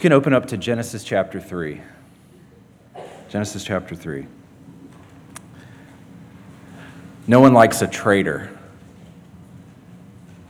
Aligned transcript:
You 0.00 0.02
can 0.02 0.12
open 0.14 0.32
up 0.32 0.46
to 0.46 0.56
Genesis 0.56 1.04
chapter 1.04 1.38
3. 1.38 1.78
Genesis 3.28 3.62
chapter 3.62 3.94
3. 3.94 4.26
No 7.26 7.40
one 7.40 7.52
likes 7.52 7.82
a 7.82 7.86
traitor. 7.86 8.48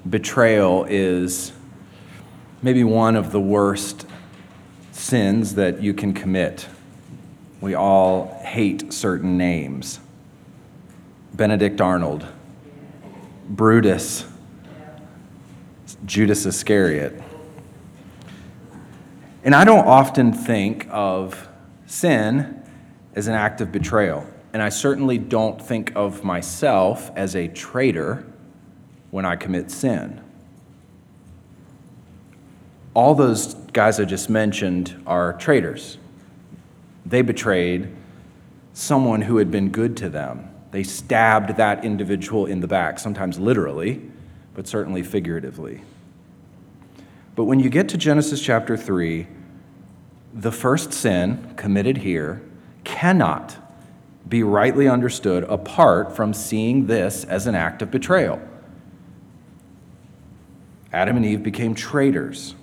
Betrayal 0.09 0.87
is 0.89 1.51
maybe 2.63 2.85
one 2.85 3.17
of 3.17 3.33
the 3.33 3.41
worst 3.41 4.07
sins 4.93 5.57
that 5.57 5.83
you 5.83 5.95
can 5.95 6.15
commit. 6.15 6.69
We 7.61 7.75
all 7.75 8.41
hate 8.45 8.93
certain 8.93 9.37
names 9.37 9.99
Benedict 11.35 11.81
Arnold, 11.81 12.25
Brutus, 13.49 14.27
Judas 16.07 16.47
Iscariot. 16.47 17.21
And 19.43 19.55
I 19.55 19.65
don't 19.65 19.87
often 19.87 20.33
think 20.33 20.87
of 20.91 21.49
sin 21.87 22.63
as 23.15 23.27
an 23.27 23.35
act 23.35 23.61
of 23.61 23.73
betrayal. 23.73 24.27
And 24.53 24.63
I 24.63 24.69
certainly 24.69 25.17
don't 25.17 25.61
think 25.61 25.93
of 25.95 26.25
myself 26.25 27.11
as 27.17 27.35
a 27.35 27.49
traitor 27.49 28.27
when 29.11 29.25
I 29.25 29.37
commit 29.37 29.71
sin. 29.71 30.21
All 32.93 33.15
those 33.15 33.55
guys 33.55 34.01
I 34.01 34.05
just 34.05 34.29
mentioned 34.29 35.01
are 35.07 35.35
traitors. 35.35 35.99
They 37.07 37.23
betrayed 37.23 37.95
someone 38.73 39.23
who 39.23 39.39
had 39.39 39.51
been 39.51 39.71
good 39.71 39.97
to 39.99 40.09
them. 40.09 40.49
They 40.71 40.83
stabbed 40.83 41.57
that 41.57 41.85
individual 41.85 42.47
in 42.47 42.61
the 42.61 42.69
back, 42.69 42.99
sometimes 42.99 43.39
literally, 43.39 44.03
but 44.55 44.67
certainly 44.67 45.03
figuratively. 45.03 45.83
But 47.41 47.45
when 47.45 47.59
you 47.59 47.71
get 47.71 47.89
to 47.89 47.97
Genesis 47.97 48.43
chapter 48.43 48.77
3, 48.77 49.27
the 50.35 50.53
first 50.53 50.93
sin 50.93 51.55
committed 51.57 51.97
here 51.97 52.43
cannot 52.85 53.57
be 54.29 54.43
rightly 54.43 54.87
understood 54.87 55.45
apart 55.45 56.15
from 56.15 56.35
seeing 56.35 56.87
this 56.87 57.25
as 57.25 57.47
an 57.47 57.55
act 57.55 57.81
of 57.81 57.91
betrayal. 57.91 58.43
Adam 60.93 61.17
and 61.17 61.25
Eve 61.25 61.43
became 61.43 61.75
traitors. 61.75 62.55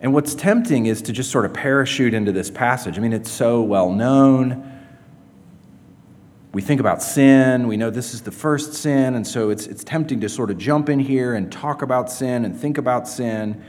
And 0.00 0.14
what's 0.14 0.34
tempting 0.34 0.86
is 0.86 1.02
to 1.02 1.12
just 1.12 1.30
sort 1.30 1.44
of 1.44 1.52
parachute 1.52 2.14
into 2.14 2.32
this 2.32 2.50
passage. 2.50 2.96
I 2.96 3.02
mean, 3.02 3.12
it's 3.12 3.30
so 3.30 3.60
well 3.60 3.92
known. 3.92 4.69
We 6.52 6.62
think 6.62 6.80
about 6.80 7.00
sin, 7.00 7.68
we 7.68 7.76
know 7.76 7.90
this 7.90 8.12
is 8.12 8.22
the 8.22 8.32
first 8.32 8.74
sin, 8.74 9.14
and 9.14 9.24
so 9.24 9.50
it's, 9.50 9.66
it's 9.66 9.84
tempting 9.84 10.20
to 10.20 10.28
sort 10.28 10.50
of 10.50 10.58
jump 10.58 10.88
in 10.88 10.98
here 10.98 11.34
and 11.34 11.50
talk 11.50 11.80
about 11.80 12.10
sin 12.10 12.44
and 12.44 12.56
think 12.56 12.76
about 12.76 13.06
sin 13.06 13.62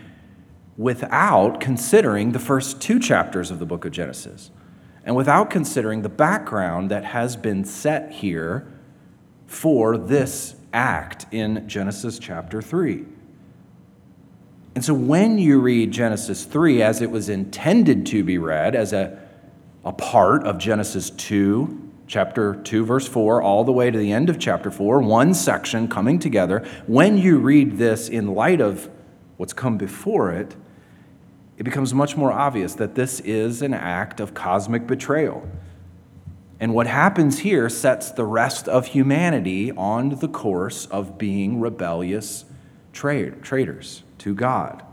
without 0.78 1.60
considering 1.60 2.32
the 2.32 2.40
first 2.40 2.82
two 2.82 3.00
chapters 3.00 3.52
of 3.52 3.60
the 3.60 3.66
book 3.68 3.86
of 3.86 3.92
Genesis 3.92 4.50
and 5.04 5.16
without 5.16 5.52
considering 5.52 6.02
the 6.02 6.10
background 6.10 6.90
that 6.90 7.06
has 7.06 7.36
been 7.36 7.64
set 7.66 8.12
here 8.12 8.68
for 9.46 9.98
this 9.98 10.56
act 10.74 11.28
in 11.32 11.68
Genesis 11.68 12.18
chapter 12.18 12.62
3. 12.62 13.06
And 14.74 14.84
so 14.84 14.94
when 14.94 15.38
you 15.38 15.60
read 15.60 15.92
Genesis 15.92 16.46
3 16.46 16.82
as 16.82 17.02
it 17.02 17.12
was 17.12 17.30
intended 17.30 18.06
to 18.08 18.24
be 18.24 18.38
read, 18.38 18.74
as 18.76 18.94
a, 18.94 19.20
a 19.84 19.92
part 19.92 20.46
of 20.46 20.58
Genesis 20.58 21.10
2, 21.10 21.91
chapter 22.12 22.56
2, 22.56 22.84
verse 22.84 23.08
4, 23.08 23.42
all 23.42 23.64
the 23.64 23.72
way 23.72 23.90
to 23.90 23.98
the 23.98 24.12
end 24.12 24.30
of 24.30 24.38
chapter 24.38 24.70
4, 24.70 25.02
one 25.02 25.34
section 25.34 25.88
coming 25.88 26.20
together, 26.20 26.60
when 26.86 27.18
you 27.18 27.38
read 27.38 27.78
this 27.78 28.10
in 28.10 28.28
light 28.28 28.60
of 28.60 28.90
what's 29.38 29.54
come 29.54 29.78
before 29.78 30.30
it, 30.30 30.54
it 31.58 31.64
becomes 31.64 31.94
much 31.94 32.18
more 32.18 32.30
obvious 32.30 32.74
that 32.74 32.96
this 32.96 33.22
is 33.22 33.62
an 33.62 33.74
act 33.74 34.20
of 34.20 34.34
cosmic 34.34 34.86
betrayal. 34.88 35.48
And 36.60 36.74
what 36.74 36.86
happens 36.86 37.40
here 37.40 37.70
sets 37.70 38.12
the 38.12 38.26
rest 38.26 38.68
of 38.68 38.88
humanity 38.88 39.72
on 39.72 40.10
the 40.10 40.28
course 40.28 40.88
of 40.88 41.18
being 41.18 41.62
rebellious 41.62 42.44
traitors 42.92 44.04
to 44.18 44.36
God. 44.36 44.84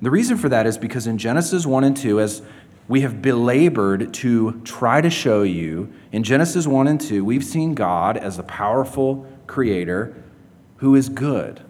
The 0.00 0.10
reason 0.10 0.36
for 0.36 0.48
that 0.48 0.66
is 0.66 0.76
because 0.76 1.06
in 1.06 1.16
Genesis 1.16 1.64
1 1.64 1.84
and 1.84 1.96
2, 1.96 2.18
as 2.18 2.42
we 2.88 3.02
have 3.02 3.22
belabored 3.22 4.12
to 4.14 4.60
try 4.64 5.00
to 5.00 5.10
show 5.10 5.42
you, 5.42 5.92
in 6.10 6.22
Genesis 6.22 6.66
1 6.66 6.88
and 6.88 7.00
2, 7.00 7.24
we've 7.24 7.44
seen 7.44 7.74
God 7.74 8.16
as 8.16 8.38
a 8.38 8.42
powerful 8.42 9.26
creator 9.46 10.14
who 10.76 10.94
is 10.94 11.08
good. 11.08 11.62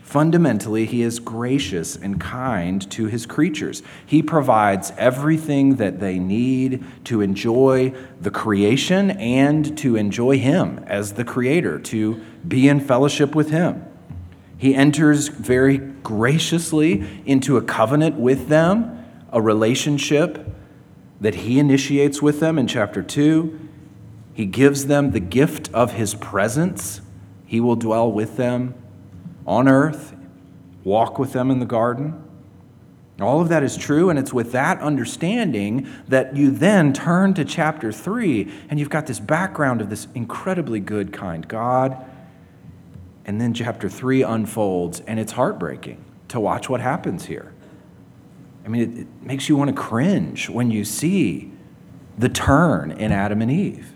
Fundamentally, 0.00 0.86
he 0.86 1.02
is 1.02 1.18
gracious 1.18 1.96
and 1.96 2.20
kind 2.20 2.88
to 2.90 3.06
his 3.06 3.26
creatures. 3.26 3.82
He 4.06 4.22
provides 4.22 4.92
everything 4.96 5.76
that 5.76 5.98
they 5.98 6.18
need 6.18 6.84
to 7.04 7.20
enjoy 7.20 7.92
the 8.20 8.30
creation 8.30 9.10
and 9.10 9.76
to 9.78 9.96
enjoy 9.96 10.38
him 10.38 10.84
as 10.86 11.14
the 11.14 11.24
creator, 11.24 11.78
to 11.80 12.22
be 12.46 12.68
in 12.68 12.80
fellowship 12.80 13.34
with 13.34 13.50
him. 13.50 13.84
He 14.56 14.74
enters 14.74 15.28
very 15.28 15.78
graciously 15.78 17.22
into 17.26 17.56
a 17.56 17.62
covenant 17.62 18.14
with 18.14 18.48
them, 18.48 19.03
a 19.34 19.42
relationship 19.42 20.48
that 21.20 21.34
he 21.34 21.58
initiates 21.58 22.22
with 22.22 22.40
them 22.40 22.58
in 22.58 22.66
chapter 22.66 23.02
2. 23.02 23.58
He 24.32 24.46
gives 24.46 24.86
them 24.86 25.10
the 25.10 25.20
gift 25.20 25.68
of 25.74 25.92
his 25.92 26.14
presence. 26.14 27.00
He 27.44 27.60
will 27.60 27.76
dwell 27.76 28.10
with 28.10 28.36
them 28.36 28.74
on 29.46 29.68
earth, 29.68 30.14
walk 30.84 31.18
with 31.18 31.32
them 31.32 31.50
in 31.50 31.58
the 31.58 31.66
garden. 31.66 32.22
All 33.20 33.40
of 33.40 33.48
that 33.48 33.62
is 33.62 33.76
true, 33.76 34.10
and 34.10 34.18
it's 34.18 34.32
with 34.32 34.52
that 34.52 34.80
understanding 34.80 35.88
that 36.08 36.36
you 36.36 36.50
then 36.50 36.92
turn 36.92 37.34
to 37.34 37.44
chapter 37.44 37.92
3, 37.92 38.52
and 38.68 38.80
you've 38.80 38.90
got 38.90 39.06
this 39.06 39.20
background 39.20 39.80
of 39.80 39.90
this 39.90 40.08
incredibly 40.14 40.80
good, 40.80 41.12
kind 41.12 41.46
God. 41.46 42.04
And 43.24 43.40
then 43.40 43.54
chapter 43.54 43.88
3 43.88 44.22
unfolds, 44.22 45.00
and 45.00 45.18
it's 45.20 45.32
heartbreaking 45.32 46.04
to 46.28 46.40
watch 46.40 46.68
what 46.68 46.80
happens 46.80 47.26
here. 47.26 47.53
I 48.64 48.68
mean, 48.68 48.82
it, 48.82 48.98
it 49.00 49.06
makes 49.22 49.48
you 49.48 49.56
want 49.56 49.74
to 49.74 49.76
cringe 49.76 50.48
when 50.48 50.70
you 50.70 50.84
see 50.84 51.52
the 52.16 52.28
turn 52.28 52.92
in 52.92 53.12
Adam 53.12 53.42
and 53.42 53.50
Eve. 53.50 53.92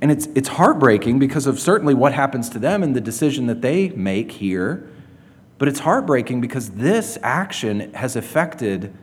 And 0.00 0.10
it's, 0.10 0.26
it's 0.34 0.48
heartbreaking 0.48 1.18
because 1.18 1.46
of 1.46 1.58
certainly 1.58 1.94
what 1.94 2.12
happens 2.12 2.48
to 2.50 2.58
them 2.58 2.82
and 2.82 2.94
the 2.94 3.00
decision 3.00 3.46
that 3.46 3.62
they 3.62 3.88
make 3.90 4.32
here. 4.32 4.88
But 5.58 5.68
it's 5.68 5.80
heartbreaking 5.80 6.40
because 6.40 6.70
this 6.70 7.18
action 7.22 7.92
has 7.94 8.14
affected 8.14 8.94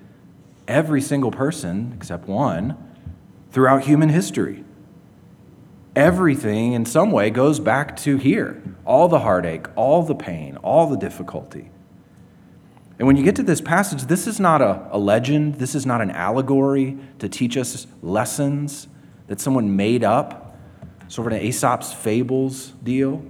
every 0.67 1.01
single 1.01 1.31
person, 1.31 1.93
except 1.95 2.27
one, 2.27 2.77
throughout 3.51 3.83
human 3.83 4.09
history. 4.09 4.63
Everything 5.95 6.73
in 6.73 6.85
some 6.85 7.11
way 7.11 7.29
goes 7.29 7.59
back 7.59 7.95
to 7.97 8.17
here 8.17 8.61
all 8.85 9.07
the 9.07 9.19
heartache, 9.19 9.67
all 9.75 10.03
the 10.03 10.15
pain, 10.15 10.57
all 10.57 10.87
the 10.87 10.97
difficulty. 10.97 11.69
And 12.99 13.07
when 13.07 13.15
you 13.15 13.23
get 13.23 13.35
to 13.37 13.43
this 13.43 13.61
passage, 13.61 14.03
this 14.03 14.27
is 14.27 14.39
not 14.39 14.61
a, 14.61 14.87
a 14.91 14.97
legend, 14.97 15.55
this 15.55 15.75
is 15.75 15.85
not 15.85 16.01
an 16.01 16.11
allegory 16.11 16.97
to 17.19 17.27
teach 17.27 17.57
us 17.57 17.87
lessons 18.01 18.87
that 19.27 19.41
someone 19.41 19.75
made 19.75 20.03
up 20.03 20.57
sort 21.07 21.27
of 21.27 21.39
an 21.39 21.45
Aesop's 21.45 21.93
fables 21.93 22.73
deal. 22.83 23.23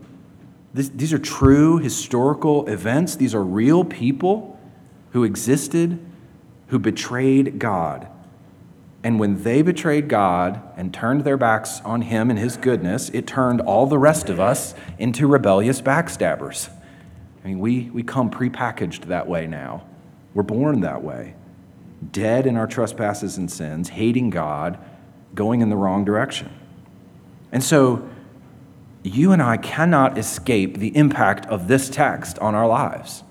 This, 0.74 0.90
these 0.90 1.14
are 1.14 1.20
true 1.20 1.78
historical 1.78 2.68
events. 2.68 3.16
These 3.16 3.36
are 3.36 3.44
real 3.44 3.84
people 3.84 4.60
who 5.12 5.24
existed, 5.24 6.00
who 6.68 6.80
betrayed 6.80 7.60
God. 7.60 8.08
And 9.04 9.20
when 9.20 9.44
they 9.44 9.62
betrayed 9.62 10.08
God 10.08 10.62
and 10.78 10.94
turned 10.94 11.24
their 11.24 11.38
backs 11.38 11.82
on 11.82 12.04
Him 12.04 12.30
and 12.30 12.40
His 12.40 12.58
goodness, 12.58 13.10
it 13.10 13.28
turned 13.28 13.62
all 13.62 13.86
the 13.86 14.00
rest 14.00 14.30
of 14.30 14.40
us 14.40 14.74
into 14.98 15.28
rebellious 15.28 15.82
backstabbers. 15.82 16.70
I 17.44 17.48
mean, 17.48 17.60
we, 17.60 17.90
we 17.90 18.04
come 18.04 18.32
prepackaged 18.32 19.06
that 19.06 19.28
way 19.28 19.48
now. 19.48 19.86
We're 20.34 20.44
born 20.44 20.82
that 20.82 21.04
way. 21.04 21.36
Dead 22.12 22.48
in 22.48 22.56
our 22.56 22.68
trespasses 22.68 23.38
and 23.38 23.52
sins, 23.52 23.90
hating 23.90 24.30
God, 24.30 24.78
going 25.36 25.62
in 25.62 25.70
the 25.70 25.76
wrong 25.76 26.06
direction. 26.06 26.52
And 27.52 27.64
so 27.64 28.08
you 29.04 29.32
and 29.34 29.42
I 29.42 29.58
cannot 29.58 30.18
escape 30.18 30.78
the 30.78 30.96
impact 30.96 31.46
of 31.48 31.68
this 31.68 31.90
text 31.90 32.40
on 32.40 32.56
our 32.56 32.68
lives. 32.68 33.24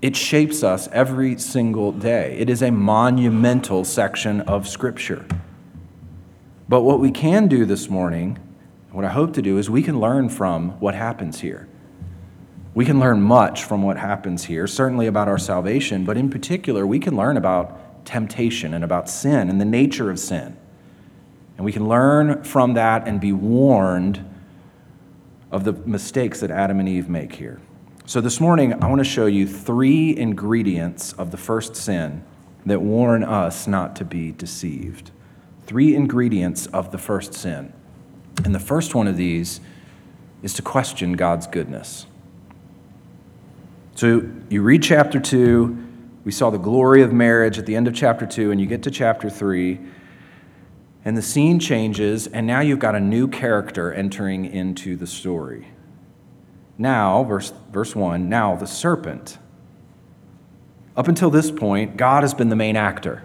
It 0.00 0.16
shapes 0.16 0.62
us 0.62 0.88
every 0.92 1.38
single 1.38 1.92
day. 1.92 2.36
It 2.38 2.48
is 2.50 2.62
a 2.62 2.70
monumental 2.70 3.84
section 3.84 4.40
of 4.42 4.66
Scripture. 4.66 5.26
But 6.68 6.82
what 6.82 7.00
we 7.00 7.10
can 7.10 7.48
do 7.48 7.66
this 7.66 7.90
morning, 7.90 8.38
what 8.90 9.04
I 9.04 9.10
hope 9.10 9.34
to 9.34 9.42
do, 9.42 9.58
is 9.58 9.68
we 9.68 9.82
can 9.82 10.00
learn 10.00 10.28
from 10.30 10.70
what 10.80 10.94
happens 10.94 11.40
here. 11.40 11.68
We 12.74 12.84
can 12.84 12.98
learn 12.98 13.22
much 13.22 13.64
from 13.64 13.82
what 13.82 13.96
happens 13.96 14.44
here, 14.44 14.66
certainly 14.66 15.06
about 15.06 15.28
our 15.28 15.38
salvation, 15.38 16.04
but 16.04 16.16
in 16.16 16.28
particular, 16.28 16.84
we 16.84 16.98
can 16.98 17.16
learn 17.16 17.36
about 17.36 18.04
temptation 18.04 18.74
and 18.74 18.82
about 18.82 19.08
sin 19.08 19.48
and 19.48 19.60
the 19.60 19.64
nature 19.64 20.10
of 20.10 20.18
sin. 20.18 20.56
And 21.56 21.64
we 21.64 21.72
can 21.72 21.88
learn 21.88 22.42
from 22.42 22.74
that 22.74 23.06
and 23.06 23.20
be 23.20 23.32
warned 23.32 24.28
of 25.52 25.62
the 25.62 25.72
mistakes 25.72 26.40
that 26.40 26.50
Adam 26.50 26.80
and 26.80 26.88
Eve 26.88 27.08
make 27.08 27.36
here. 27.36 27.60
So, 28.06 28.20
this 28.20 28.40
morning, 28.40 28.74
I 28.82 28.88
want 28.88 28.98
to 28.98 29.04
show 29.04 29.26
you 29.26 29.46
three 29.46 30.14
ingredients 30.16 31.12
of 31.12 31.30
the 31.30 31.36
first 31.36 31.76
sin 31.76 32.24
that 32.66 32.82
warn 32.82 33.22
us 33.22 33.68
not 33.68 33.94
to 33.96 34.04
be 34.04 34.32
deceived. 34.32 35.12
Three 35.66 35.94
ingredients 35.94 36.66
of 36.66 36.90
the 36.90 36.98
first 36.98 37.34
sin. 37.34 37.72
And 38.44 38.54
the 38.54 38.60
first 38.60 38.94
one 38.94 39.06
of 39.06 39.16
these 39.16 39.60
is 40.42 40.52
to 40.54 40.62
question 40.62 41.12
God's 41.12 41.46
goodness. 41.46 42.06
So, 43.96 44.28
you 44.48 44.62
read 44.62 44.82
chapter 44.82 45.20
2, 45.20 45.86
we 46.24 46.32
saw 46.32 46.50
the 46.50 46.58
glory 46.58 47.02
of 47.02 47.12
marriage 47.12 47.60
at 47.60 47.66
the 47.66 47.76
end 47.76 47.86
of 47.86 47.94
chapter 47.94 48.26
2, 48.26 48.50
and 48.50 48.60
you 48.60 48.66
get 48.66 48.82
to 48.82 48.90
chapter 48.90 49.30
3, 49.30 49.78
and 51.04 51.16
the 51.16 51.22
scene 51.22 51.60
changes, 51.60 52.26
and 52.26 52.44
now 52.44 52.58
you've 52.58 52.80
got 52.80 52.96
a 52.96 53.00
new 53.00 53.28
character 53.28 53.92
entering 53.92 54.46
into 54.46 54.96
the 54.96 55.06
story. 55.06 55.68
Now, 56.76 57.22
verse, 57.22 57.52
verse 57.70 57.94
1, 57.94 58.28
now 58.28 58.56
the 58.56 58.66
serpent. 58.66 59.38
Up 60.96 61.06
until 61.06 61.30
this 61.30 61.52
point, 61.52 61.96
God 61.96 62.24
has 62.24 62.34
been 62.34 62.48
the 62.48 62.56
main 62.56 62.74
actor. 62.74 63.22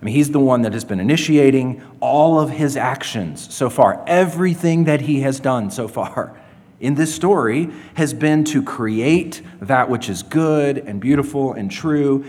I 0.00 0.04
mean, 0.04 0.14
he's 0.14 0.30
the 0.30 0.38
one 0.38 0.62
that 0.62 0.72
has 0.72 0.84
been 0.84 1.00
initiating 1.00 1.82
all 1.98 2.38
of 2.38 2.50
his 2.50 2.76
actions 2.76 3.52
so 3.52 3.68
far. 3.68 4.04
Everything 4.06 4.84
that 4.84 5.00
he 5.00 5.22
has 5.22 5.40
done 5.40 5.68
so 5.68 5.88
far 5.88 6.39
in 6.80 6.94
this 6.94 7.14
story 7.14 7.70
has 7.94 8.12
been 8.14 8.44
to 8.44 8.62
create 8.62 9.42
that 9.60 9.88
which 9.88 10.08
is 10.08 10.22
good 10.22 10.78
and 10.78 11.00
beautiful 11.00 11.52
and 11.52 11.70
true. 11.70 12.24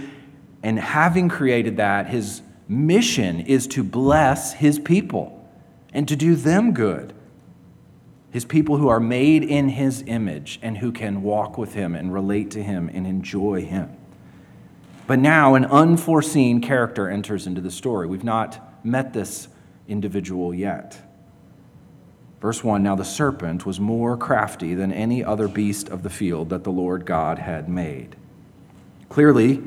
And 0.62 0.78
having 0.80 1.30
created 1.30 1.78
that, 1.78 2.08
his 2.08 2.42
mission 2.68 3.40
is 3.40 3.66
to 3.68 3.84
bless 3.84 4.54
his 4.54 4.78
people 4.78 5.50
and 5.94 6.08
to 6.08 6.16
do 6.16 6.36
them 6.36 6.74
good 6.74 7.14
his 8.32 8.46
people 8.46 8.78
who 8.78 8.88
are 8.88 9.00
made 9.00 9.44
in 9.44 9.70
his 9.70 10.04
image 10.08 10.58
and 10.62 10.78
who 10.78 10.92
can 10.92 11.22
walk 11.22 11.58
with 11.58 11.74
him 11.74 11.94
and 11.94 12.14
relate 12.14 12.50
to 12.52 12.64
him 12.64 12.90
and 12.94 13.06
enjoy 13.06 13.64
him. 13.64 13.96
But 15.06 15.20
now 15.20 15.56
an 15.56 15.66
unforeseen 15.66 16.62
character 16.62 17.10
enters 17.10 17.46
into 17.46 17.60
the 17.60 17.70
story. 17.70 18.08
We've 18.08 18.24
not 18.24 18.86
met 18.86 19.12
this 19.12 19.50
individual 19.88 20.54
yet. 20.54 20.98
Verse 22.42 22.64
1 22.64 22.82
Now 22.84 22.96
the 22.96 23.06
serpent 23.06 23.66
was 23.66 23.80
more 23.80 24.18
crafty 24.18 24.74
than 24.74 24.92
any 24.92 25.24
other 25.24 25.48
beast 25.48 25.88
of 25.90 26.04
the 26.04 26.10
field 26.10 26.50
that 26.50 26.64
the 26.64 26.72
Lord 26.72 27.06
God 27.06 27.40
had 27.40 27.70
made. 27.70 28.16
Clearly, 29.10 29.62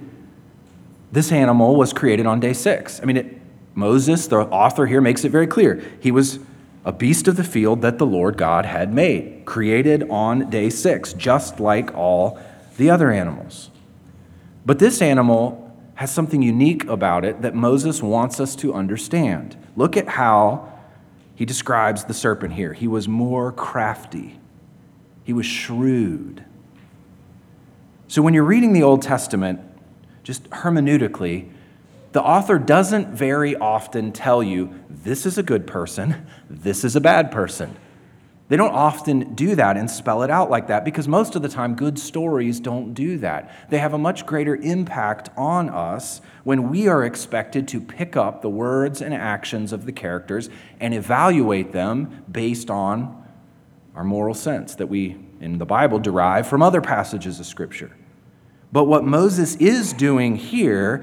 this 1.12 1.30
animal 1.30 1.76
was 1.76 1.92
created 1.92 2.26
on 2.26 2.40
day 2.40 2.52
six. 2.52 3.00
I 3.00 3.04
mean, 3.04 3.16
it, 3.16 3.40
Moses, 3.74 4.26
the 4.26 4.38
author 4.38 4.86
here, 4.86 5.00
makes 5.00 5.24
it 5.24 5.30
very 5.30 5.46
clear. 5.46 5.82
He 6.00 6.10
was 6.10 6.40
a 6.84 6.92
beast 6.92 7.28
of 7.28 7.36
the 7.36 7.44
field 7.44 7.80
that 7.82 7.98
the 7.98 8.06
Lord 8.06 8.36
God 8.36 8.66
had 8.66 8.92
made, 8.92 9.44
created 9.44 10.08
on 10.10 10.50
day 10.50 10.68
six, 10.68 11.12
just 11.12 11.60
like 11.60 11.94
all 11.94 12.38
the 12.76 12.90
other 12.90 13.10
animals. 13.10 13.70
But 14.66 14.80
this 14.80 15.00
animal 15.00 15.60
has 15.94 16.10
something 16.10 16.42
unique 16.42 16.84
about 16.86 17.24
it 17.24 17.42
that 17.42 17.54
Moses 17.54 18.02
wants 18.02 18.40
us 18.40 18.56
to 18.56 18.74
understand. 18.74 19.56
Look 19.76 19.96
at 19.96 20.08
how 20.08 20.73
he 21.34 21.44
describes 21.44 22.04
the 22.04 22.14
serpent 22.14 22.54
here. 22.54 22.72
He 22.72 22.86
was 22.86 23.08
more 23.08 23.52
crafty, 23.52 24.38
he 25.24 25.32
was 25.32 25.46
shrewd. 25.46 26.44
So 28.06 28.22
when 28.22 28.34
you're 28.34 28.44
reading 28.44 28.72
the 28.72 28.82
Old 28.82 29.02
Testament, 29.02 29.60
just 30.22 30.48
hermeneutically, 30.50 31.50
the 32.12 32.22
author 32.22 32.58
doesn't 32.58 33.08
very 33.08 33.56
often 33.56 34.12
tell 34.12 34.42
you 34.42 34.72
this 34.88 35.26
is 35.26 35.36
a 35.36 35.42
good 35.42 35.66
person, 35.66 36.26
this 36.48 36.84
is 36.84 36.94
a 36.94 37.00
bad 37.00 37.32
person. 37.32 37.74
They 38.48 38.56
don't 38.58 38.74
often 38.74 39.34
do 39.34 39.54
that 39.54 39.78
and 39.78 39.90
spell 39.90 40.22
it 40.22 40.30
out 40.30 40.50
like 40.50 40.66
that 40.66 40.84
because 40.84 41.08
most 41.08 41.34
of 41.34 41.40
the 41.40 41.48
time, 41.48 41.74
good 41.74 41.98
stories 41.98 42.60
don't 42.60 42.92
do 42.92 43.16
that. 43.18 43.50
They 43.70 43.78
have 43.78 43.94
a 43.94 43.98
much 43.98 44.26
greater 44.26 44.54
impact 44.54 45.30
on 45.36 45.70
us 45.70 46.20
when 46.44 46.68
we 46.68 46.86
are 46.86 47.04
expected 47.04 47.66
to 47.68 47.80
pick 47.80 48.16
up 48.16 48.42
the 48.42 48.50
words 48.50 49.00
and 49.00 49.14
actions 49.14 49.72
of 49.72 49.86
the 49.86 49.92
characters 49.92 50.50
and 50.78 50.92
evaluate 50.92 51.72
them 51.72 52.22
based 52.30 52.68
on 52.68 53.24
our 53.94 54.04
moral 54.04 54.34
sense 54.34 54.74
that 54.74 54.88
we, 54.88 55.16
in 55.40 55.56
the 55.56 55.64
Bible, 55.64 55.98
derive 55.98 56.46
from 56.46 56.60
other 56.60 56.82
passages 56.82 57.40
of 57.40 57.46
Scripture. 57.46 57.96
But 58.72 58.84
what 58.84 59.04
Moses 59.04 59.54
is 59.56 59.94
doing 59.94 60.36
here 60.36 61.02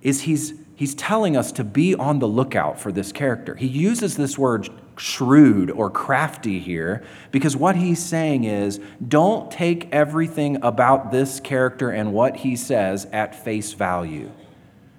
is 0.00 0.22
he's, 0.22 0.54
he's 0.76 0.94
telling 0.94 1.36
us 1.36 1.50
to 1.52 1.64
be 1.64 1.96
on 1.96 2.20
the 2.20 2.28
lookout 2.28 2.78
for 2.78 2.92
this 2.92 3.10
character. 3.10 3.56
He 3.56 3.66
uses 3.66 4.16
this 4.16 4.38
word 4.38 4.68
shrewd 4.96 5.70
or 5.70 5.90
crafty 5.90 6.58
here 6.58 7.02
because 7.30 7.56
what 7.56 7.76
he's 7.76 8.02
saying 8.02 8.44
is 8.44 8.80
don't 9.06 9.50
take 9.50 9.88
everything 9.92 10.62
about 10.62 11.10
this 11.10 11.40
character 11.40 11.90
and 11.90 12.12
what 12.12 12.36
he 12.38 12.56
says 12.56 13.06
at 13.06 13.34
face 13.34 13.72
value. 13.72 14.30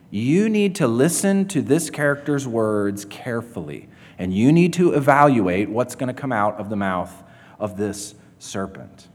You 0.09 0.49
need 0.49 0.75
to 0.75 0.87
listen 0.87 1.47
to 1.47 1.61
this 1.61 1.89
character's 1.89 2.47
words 2.47 3.05
carefully, 3.05 3.89
and 4.19 4.33
you 4.33 4.51
need 4.51 4.73
to 4.73 4.93
evaluate 4.93 5.69
what's 5.69 5.95
going 5.95 6.13
to 6.13 6.13
come 6.13 6.31
out 6.31 6.59
of 6.59 6.69
the 6.69 6.75
mouth 6.75 7.23
of 7.59 7.77
this 7.77 8.13
serpent. 8.37 9.07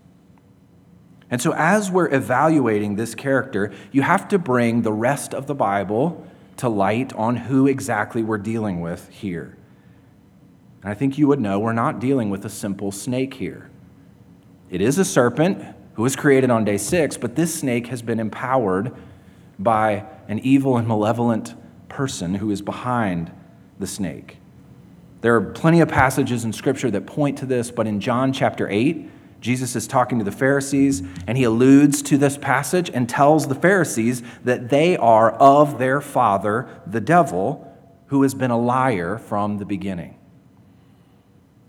And 1.30 1.42
so, 1.42 1.52
as 1.52 1.90
we're 1.90 2.12
evaluating 2.12 2.96
this 2.96 3.14
character, 3.14 3.72
you 3.92 4.02
have 4.02 4.28
to 4.28 4.38
bring 4.38 4.82
the 4.82 4.92
rest 4.92 5.34
of 5.34 5.46
the 5.46 5.54
Bible 5.54 6.26
to 6.56 6.68
light 6.68 7.12
on 7.12 7.36
who 7.36 7.66
exactly 7.66 8.22
we're 8.22 8.38
dealing 8.38 8.80
with 8.80 9.08
here. 9.10 9.57
And 10.82 10.90
I 10.90 10.94
think 10.94 11.18
you 11.18 11.26
would 11.28 11.40
know 11.40 11.58
we're 11.58 11.72
not 11.72 12.00
dealing 12.00 12.30
with 12.30 12.44
a 12.44 12.50
simple 12.50 12.92
snake 12.92 13.34
here. 13.34 13.70
It 14.70 14.80
is 14.80 14.98
a 14.98 15.04
serpent 15.04 15.64
who 15.94 16.02
was 16.02 16.14
created 16.14 16.50
on 16.50 16.64
day 16.64 16.78
six, 16.78 17.16
but 17.16 17.34
this 17.34 17.58
snake 17.58 17.88
has 17.88 18.02
been 18.02 18.20
empowered 18.20 18.94
by 19.58 20.04
an 20.28 20.38
evil 20.40 20.76
and 20.76 20.86
malevolent 20.86 21.54
person 21.88 22.36
who 22.36 22.50
is 22.50 22.62
behind 22.62 23.32
the 23.78 23.86
snake. 23.86 24.36
There 25.20 25.34
are 25.34 25.40
plenty 25.40 25.80
of 25.80 25.88
passages 25.88 26.44
in 26.44 26.52
Scripture 26.52 26.90
that 26.92 27.06
point 27.06 27.38
to 27.38 27.46
this, 27.46 27.70
but 27.70 27.86
in 27.86 28.00
John 28.00 28.32
chapter 28.32 28.68
8, 28.68 29.10
Jesus 29.40 29.74
is 29.74 29.86
talking 29.86 30.18
to 30.18 30.24
the 30.24 30.32
Pharisees, 30.32 31.02
and 31.26 31.36
he 31.38 31.44
alludes 31.44 32.02
to 32.02 32.18
this 32.18 32.36
passage 32.36 32.90
and 32.90 33.08
tells 33.08 33.48
the 33.48 33.54
Pharisees 33.54 34.22
that 34.44 34.68
they 34.68 34.96
are 34.96 35.32
of 35.32 35.78
their 35.78 36.00
father, 36.00 36.68
the 36.86 37.00
devil, 37.00 37.64
who 38.06 38.22
has 38.22 38.34
been 38.34 38.50
a 38.50 38.58
liar 38.58 39.18
from 39.18 39.58
the 39.58 39.64
beginning. 39.64 40.17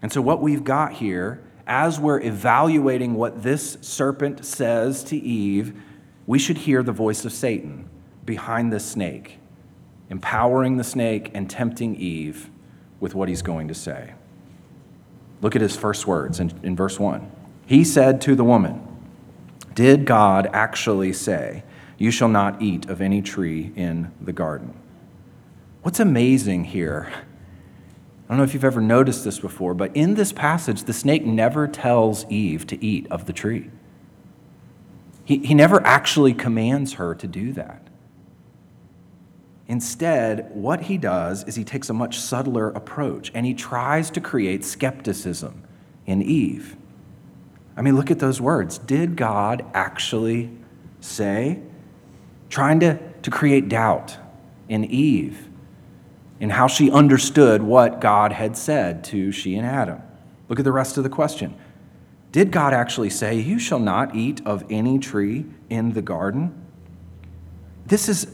And 0.01 0.11
so, 0.11 0.21
what 0.21 0.41
we've 0.41 0.63
got 0.63 0.93
here, 0.93 1.41
as 1.67 1.99
we're 1.99 2.21
evaluating 2.21 3.15
what 3.15 3.43
this 3.43 3.77
serpent 3.81 4.45
says 4.45 5.03
to 5.05 5.17
Eve, 5.17 5.79
we 6.25 6.39
should 6.39 6.59
hear 6.59 6.83
the 6.83 6.91
voice 6.91 7.25
of 7.25 7.33
Satan 7.33 7.89
behind 8.25 8.71
the 8.71 8.79
snake, 8.79 9.39
empowering 10.09 10.77
the 10.77 10.83
snake 10.83 11.31
and 11.33 11.49
tempting 11.49 11.95
Eve 11.95 12.49
with 12.99 13.15
what 13.15 13.29
he's 13.29 13.41
going 13.41 13.67
to 13.67 13.73
say. 13.73 14.13
Look 15.41 15.55
at 15.55 15.61
his 15.61 15.75
first 15.75 16.05
words 16.05 16.39
in, 16.39 16.51
in 16.63 16.75
verse 16.75 16.99
1. 16.99 17.31
He 17.65 17.83
said 17.83 18.21
to 18.21 18.35
the 18.35 18.43
woman, 18.43 18.85
Did 19.73 20.05
God 20.05 20.49
actually 20.53 21.13
say, 21.13 21.63
You 21.97 22.11
shall 22.11 22.27
not 22.27 22.61
eat 22.61 22.89
of 22.89 23.01
any 23.01 23.21
tree 23.21 23.71
in 23.75 24.11
the 24.19 24.33
garden? 24.33 24.73
What's 25.81 25.99
amazing 25.99 26.65
here, 26.65 27.11
I 28.29 28.33
don't 28.33 28.37
know 28.37 28.43
if 28.43 28.53
you've 28.53 28.63
ever 28.63 28.79
noticed 28.79 29.23
this 29.23 29.39
before, 29.39 29.73
but 29.73 29.95
in 29.95 30.13
this 30.13 30.31
passage, 30.31 30.83
the 30.83 30.93
snake 30.93 31.25
never 31.25 31.67
tells 31.67 32.29
Eve 32.29 32.67
to 32.67 32.85
eat 32.85 33.07
of 33.09 33.25
the 33.25 33.33
tree. 33.33 33.71
He, 35.25 35.39
he 35.39 35.55
never 35.55 35.83
actually 35.83 36.35
commands 36.35 36.93
her 36.93 37.15
to 37.15 37.27
do 37.27 37.51
that. 37.53 37.87
Instead, 39.67 40.51
what 40.53 40.81
he 40.81 40.97
does 40.97 41.43
is 41.45 41.55
he 41.55 41.63
takes 41.63 41.89
a 41.89 41.93
much 41.93 42.19
subtler 42.19 42.69
approach 42.69 43.31
and 43.33 43.47
he 43.47 43.55
tries 43.55 44.11
to 44.11 44.21
create 44.21 44.63
skepticism 44.63 45.63
in 46.05 46.21
Eve. 46.21 46.75
I 47.75 47.81
mean, 47.81 47.95
look 47.95 48.11
at 48.11 48.19
those 48.19 48.39
words. 48.39 48.77
Did 48.77 49.15
God 49.15 49.65
actually 49.73 50.51
say? 51.01 51.61
Trying 52.49 52.79
to, 52.81 52.99
to 53.23 53.31
create 53.31 53.69
doubt 53.69 54.17
in 54.67 54.85
Eve 54.85 55.48
in 56.39 56.51
how 56.51 56.67
she 56.67 56.89
understood 56.91 57.61
what 57.61 57.99
God 57.99 58.31
had 58.31 58.55
said 58.55 59.03
to 59.05 59.31
she 59.31 59.55
and 59.55 59.65
Adam. 59.65 60.01
Look 60.47 60.59
at 60.59 60.65
the 60.65 60.71
rest 60.71 60.97
of 60.97 61.03
the 61.03 61.09
question. 61.09 61.55
Did 62.31 62.51
God 62.51 62.73
actually 62.73 63.09
say, 63.09 63.35
You 63.35 63.59
shall 63.59 63.79
not 63.79 64.15
eat 64.15 64.41
of 64.45 64.63
any 64.69 64.99
tree 64.99 65.45
in 65.69 65.93
the 65.93 66.01
garden? 66.01 66.55
This 67.85 68.07
is, 68.07 68.27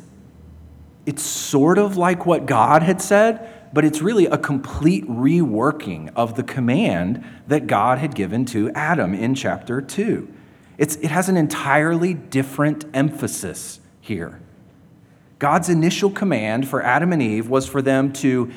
it's 1.06 1.24
sort 1.24 1.78
of 1.78 1.96
like 1.98 2.26
what 2.26 2.46
God 2.46 2.84
had 2.84 3.02
said, 3.02 3.72
but 3.74 3.86
it's 3.86 4.02
really 4.02 4.26
a 4.26 4.38
complete 4.38 5.08
reworking 5.08 6.12
of 6.16 6.36
the 6.36 6.44
command 6.44 7.24
that 7.48 7.68
God 7.68 7.98
had 7.98 8.16
given 8.16 8.46
to 8.46 8.70
Adam 8.72 9.14
in 9.14 9.34
chapter 9.34 9.82
2. 9.82 10.32
It's, 10.78 10.98
it 10.98 11.08
has 11.08 11.30
an 11.30 11.38
entirely 11.38 12.14
different 12.14 12.86
emphasis 12.94 13.80
here. 14.02 14.42
God's 15.40 15.70
initial 15.70 16.10
command 16.10 16.68
for 16.68 16.82
Adam 16.82 17.12
and 17.12 17.22
Eve 17.22 17.50
was 17.50 17.68
for 17.68 17.82
them 17.82 18.14
to 18.14 18.52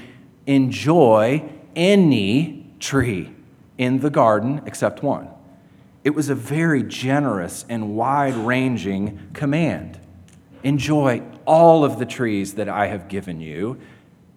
enjoy 0.46 1.48
any 1.74 2.66
tree 2.78 3.32
in 3.76 4.00
the 4.00 4.10
garden 4.10 4.62
except 4.66 5.02
one. 5.02 5.28
It 6.04 6.10
was 6.10 6.28
a 6.28 6.34
very 6.34 6.82
generous 6.82 7.64
and 7.68 7.96
wide 7.96 8.34
ranging 8.34 9.30
command. 9.34 9.98
Enjoy 10.62 11.22
all 11.44 11.84
of 11.84 11.98
the 11.98 12.06
trees 12.06 12.54
that 12.54 12.68
I 12.68 12.86
have 12.86 13.08
given 13.08 13.40
you. 13.40 13.78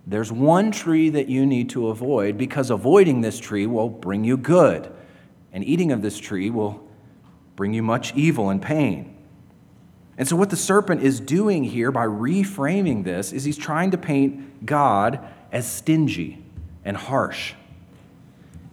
There's 0.07 0.31
one 0.31 0.71
tree 0.71 1.09
that 1.09 1.29
you 1.29 1.45
need 1.45 1.69
to 1.71 1.89
avoid 1.89 2.37
because 2.37 2.69
avoiding 2.69 3.21
this 3.21 3.39
tree 3.39 3.67
will 3.67 3.89
bring 3.89 4.23
you 4.23 4.35
good, 4.37 4.91
and 5.53 5.63
eating 5.63 5.91
of 5.91 6.01
this 6.01 6.17
tree 6.17 6.49
will 6.49 6.87
bring 7.55 7.73
you 7.73 7.83
much 7.83 8.15
evil 8.15 8.49
and 8.49 8.61
pain. 8.61 9.15
And 10.21 10.27
so, 10.27 10.35
what 10.35 10.51
the 10.51 10.55
serpent 10.55 11.01
is 11.01 11.19
doing 11.19 11.63
here 11.63 11.91
by 11.91 12.05
reframing 12.05 13.03
this 13.03 13.33
is 13.33 13.43
he's 13.43 13.57
trying 13.57 13.89
to 13.89 13.97
paint 13.97 14.67
God 14.67 15.19
as 15.51 15.65
stingy 15.67 16.45
and 16.85 16.95
harsh. 16.95 17.55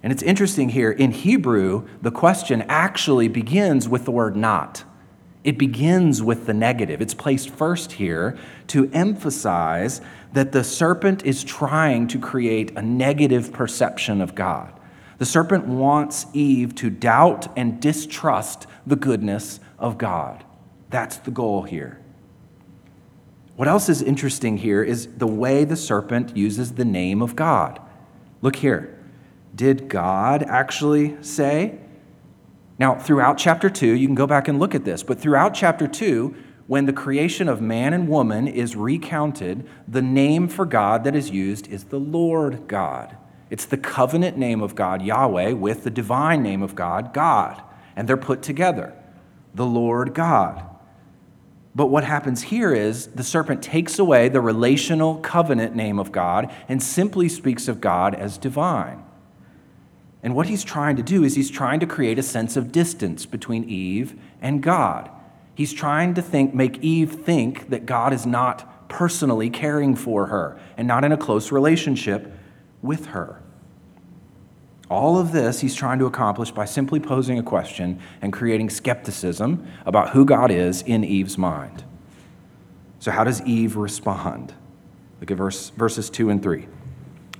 And 0.02 0.12
it's 0.12 0.22
interesting 0.22 0.68
here, 0.68 0.90
in 0.90 1.10
Hebrew, 1.10 1.88
the 2.02 2.10
question 2.10 2.66
actually 2.68 3.28
begins 3.28 3.88
with 3.88 4.04
the 4.04 4.10
word 4.10 4.36
not. 4.36 4.84
It 5.42 5.56
begins 5.56 6.22
with 6.22 6.44
the 6.44 6.52
negative. 6.52 7.00
It's 7.00 7.14
placed 7.14 7.48
first 7.48 7.92
here 7.92 8.36
to 8.66 8.90
emphasize 8.92 10.02
that 10.34 10.52
the 10.52 10.62
serpent 10.62 11.24
is 11.24 11.42
trying 11.42 12.08
to 12.08 12.18
create 12.18 12.72
a 12.76 12.82
negative 12.82 13.54
perception 13.54 14.20
of 14.20 14.34
God. 14.34 14.70
The 15.16 15.24
serpent 15.24 15.66
wants 15.66 16.26
Eve 16.34 16.74
to 16.74 16.90
doubt 16.90 17.48
and 17.56 17.80
distrust 17.80 18.66
the 18.86 18.96
goodness 18.96 19.60
of 19.78 19.96
God. 19.96 20.44
That's 20.90 21.16
the 21.16 21.30
goal 21.30 21.62
here. 21.62 22.00
What 23.56 23.68
else 23.68 23.88
is 23.88 24.02
interesting 24.02 24.58
here 24.58 24.82
is 24.82 25.08
the 25.16 25.26
way 25.26 25.64
the 25.64 25.76
serpent 25.76 26.36
uses 26.36 26.74
the 26.74 26.84
name 26.84 27.20
of 27.20 27.34
God. 27.34 27.80
Look 28.40 28.56
here. 28.56 28.96
Did 29.54 29.88
God 29.88 30.44
actually 30.44 31.20
say? 31.22 31.78
Now, 32.78 32.94
throughout 32.94 33.38
chapter 33.38 33.68
2, 33.68 33.86
you 33.86 34.06
can 34.06 34.14
go 34.14 34.28
back 34.28 34.46
and 34.46 34.60
look 34.60 34.76
at 34.76 34.84
this, 34.84 35.02
but 35.02 35.18
throughout 35.18 35.54
chapter 35.54 35.88
2, 35.88 36.34
when 36.68 36.86
the 36.86 36.92
creation 36.92 37.48
of 37.48 37.60
man 37.60 37.92
and 37.92 38.08
woman 38.08 38.46
is 38.46 38.76
recounted, 38.76 39.68
the 39.88 40.02
name 40.02 40.46
for 40.46 40.64
God 40.64 41.02
that 41.02 41.16
is 41.16 41.30
used 41.30 41.66
is 41.66 41.84
the 41.84 41.98
Lord 41.98 42.68
God. 42.68 43.16
It's 43.50 43.64
the 43.64 43.78
covenant 43.78 44.36
name 44.36 44.60
of 44.60 44.74
God, 44.74 45.02
Yahweh, 45.02 45.52
with 45.52 45.82
the 45.82 45.90
divine 45.90 46.42
name 46.42 46.62
of 46.62 46.74
God, 46.74 47.12
God. 47.12 47.62
And 47.96 48.06
they're 48.06 48.16
put 48.16 48.42
together, 48.42 48.94
the 49.54 49.66
Lord 49.66 50.14
God. 50.14 50.67
But 51.78 51.90
what 51.90 52.02
happens 52.02 52.42
here 52.42 52.74
is 52.74 53.06
the 53.06 53.22
serpent 53.22 53.62
takes 53.62 54.00
away 54.00 54.28
the 54.28 54.40
relational 54.40 55.18
covenant 55.18 55.76
name 55.76 56.00
of 56.00 56.10
God 56.10 56.52
and 56.68 56.82
simply 56.82 57.28
speaks 57.28 57.68
of 57.68 57.80
God 57.80 58.16
as 58.16 58.36
divine. 58.36 59.04
And 60.20 60.34
what 60.34 60.48
he's 60.48 60.64
trying 60.64 60.96
to 60.96 61.04
do 61.04 61.22
is 61.22 61.36
he's 61.36 61.52
trying 61.52 61.78
to 61.78 61.86
create 61.86 62.18
a 62.18 62.22
sense 62.24 62.56
of 62.56 62.72
distance 62.72 63.26
between 63.26 63.62
Eve 63.62 64.18
and 64.42 64.60
God. 64.60 65.08
He's 65.54 65.72
trying 65.72 66.14
to 66.14 66.20
think, 66.20 66.52
make 66.52 66.78
Eve 66.78 67.12
think 67.12 67.70
that 67.70 67.86
God 67.86 68.12
is 68.12 68.26
not 68.26 68.88
personally 68.88 69.48
caring 69.48 69.94
for 69.94 70.26
her 70.26 70.58
and 70.76 70.88
not 70.88 71.04
in 71.04 71.12
a 71.12 71.16
close 71.16 71.52
relationship 71.52 72.32
with 72.82 73.06
her. 73.06 73.37
All 74.90 75.18
of 75.18 75.32
this 75.32 75.60
he's 75.60 75.74
trying 75.74 75.98
to 75.98 76.06
accomplish 76.06 76.50
by 76.50 76.64
simply 76.64 77.00
posing 77.00 77.38
a 77.38 77.42
question 77.42 78.00
and 78.22 78.32
creating 78.32 78.70
skepticism 78.70 79.66
about 79.84 80.10
who 80.10 80.24
God 80.24 80.50
is 80.50 80.82
in 80.82 81.04
Eve's 81.04 81.36
mind. 81.36 81.84
So, 83.00 83.10
how 83.10 83.24
does 83.24 83.42
Eve 83.42 83.76
respond? 83.76 84.54
Look 85.20 85.30
at 85.30 85.36
verse, 85.36 85.70
verses 85.70 86.10
2 86.10 86.30
and 86.30 86.42
3. 86.42 86.66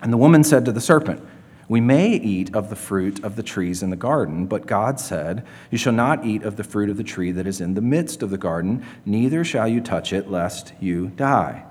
And 0.02 0.12
the 0.12 0.16
woman 0.16 0.44
said 0.44 0.64
to 0.66 0.72
the 0.72 0.80
serpent, 0.80 1.22
we 1.68 1.80
may 1.82 2.12
eat 2.12 2.54
of 2.54 2.70
the 2.70 2.76
fruit 2.76 3.22
of 3.22 3.36
the 3.36 3.42
trees 3.42 3.82
in 3.82 3.90
the 3.90 3.96
garden, 3.96 4.46
but 4.46 4.66
God 4.66 4.98
said, 4.98 5.46
You 5.70 5.76
shall 5.76 5.92
not 5.92 6.24
eat 6.24 6.42
of 6.42 6.56
the 6.56 6.64
fruit 6.64 6.88
of 6.88 6.96
the 6.96 7.04
tree 7.04 7.30
that 7.32 7.46
is 7.46 7.60
in 7.60 7.74
the 7.74 7.82
midst 7.82 8.22
of 8.22 8.30
the 8.30 8.38
garden, 8.38 8.86
neither 9.04 9.44
shall 9.44 9.68
you 9.68 9.82
touch 9.82 10.14
it, 10.14 10.30
lest 10.30 10.72
you 10.80 11.08
die. 11.08 11.64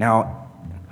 Now, 0.00 0.41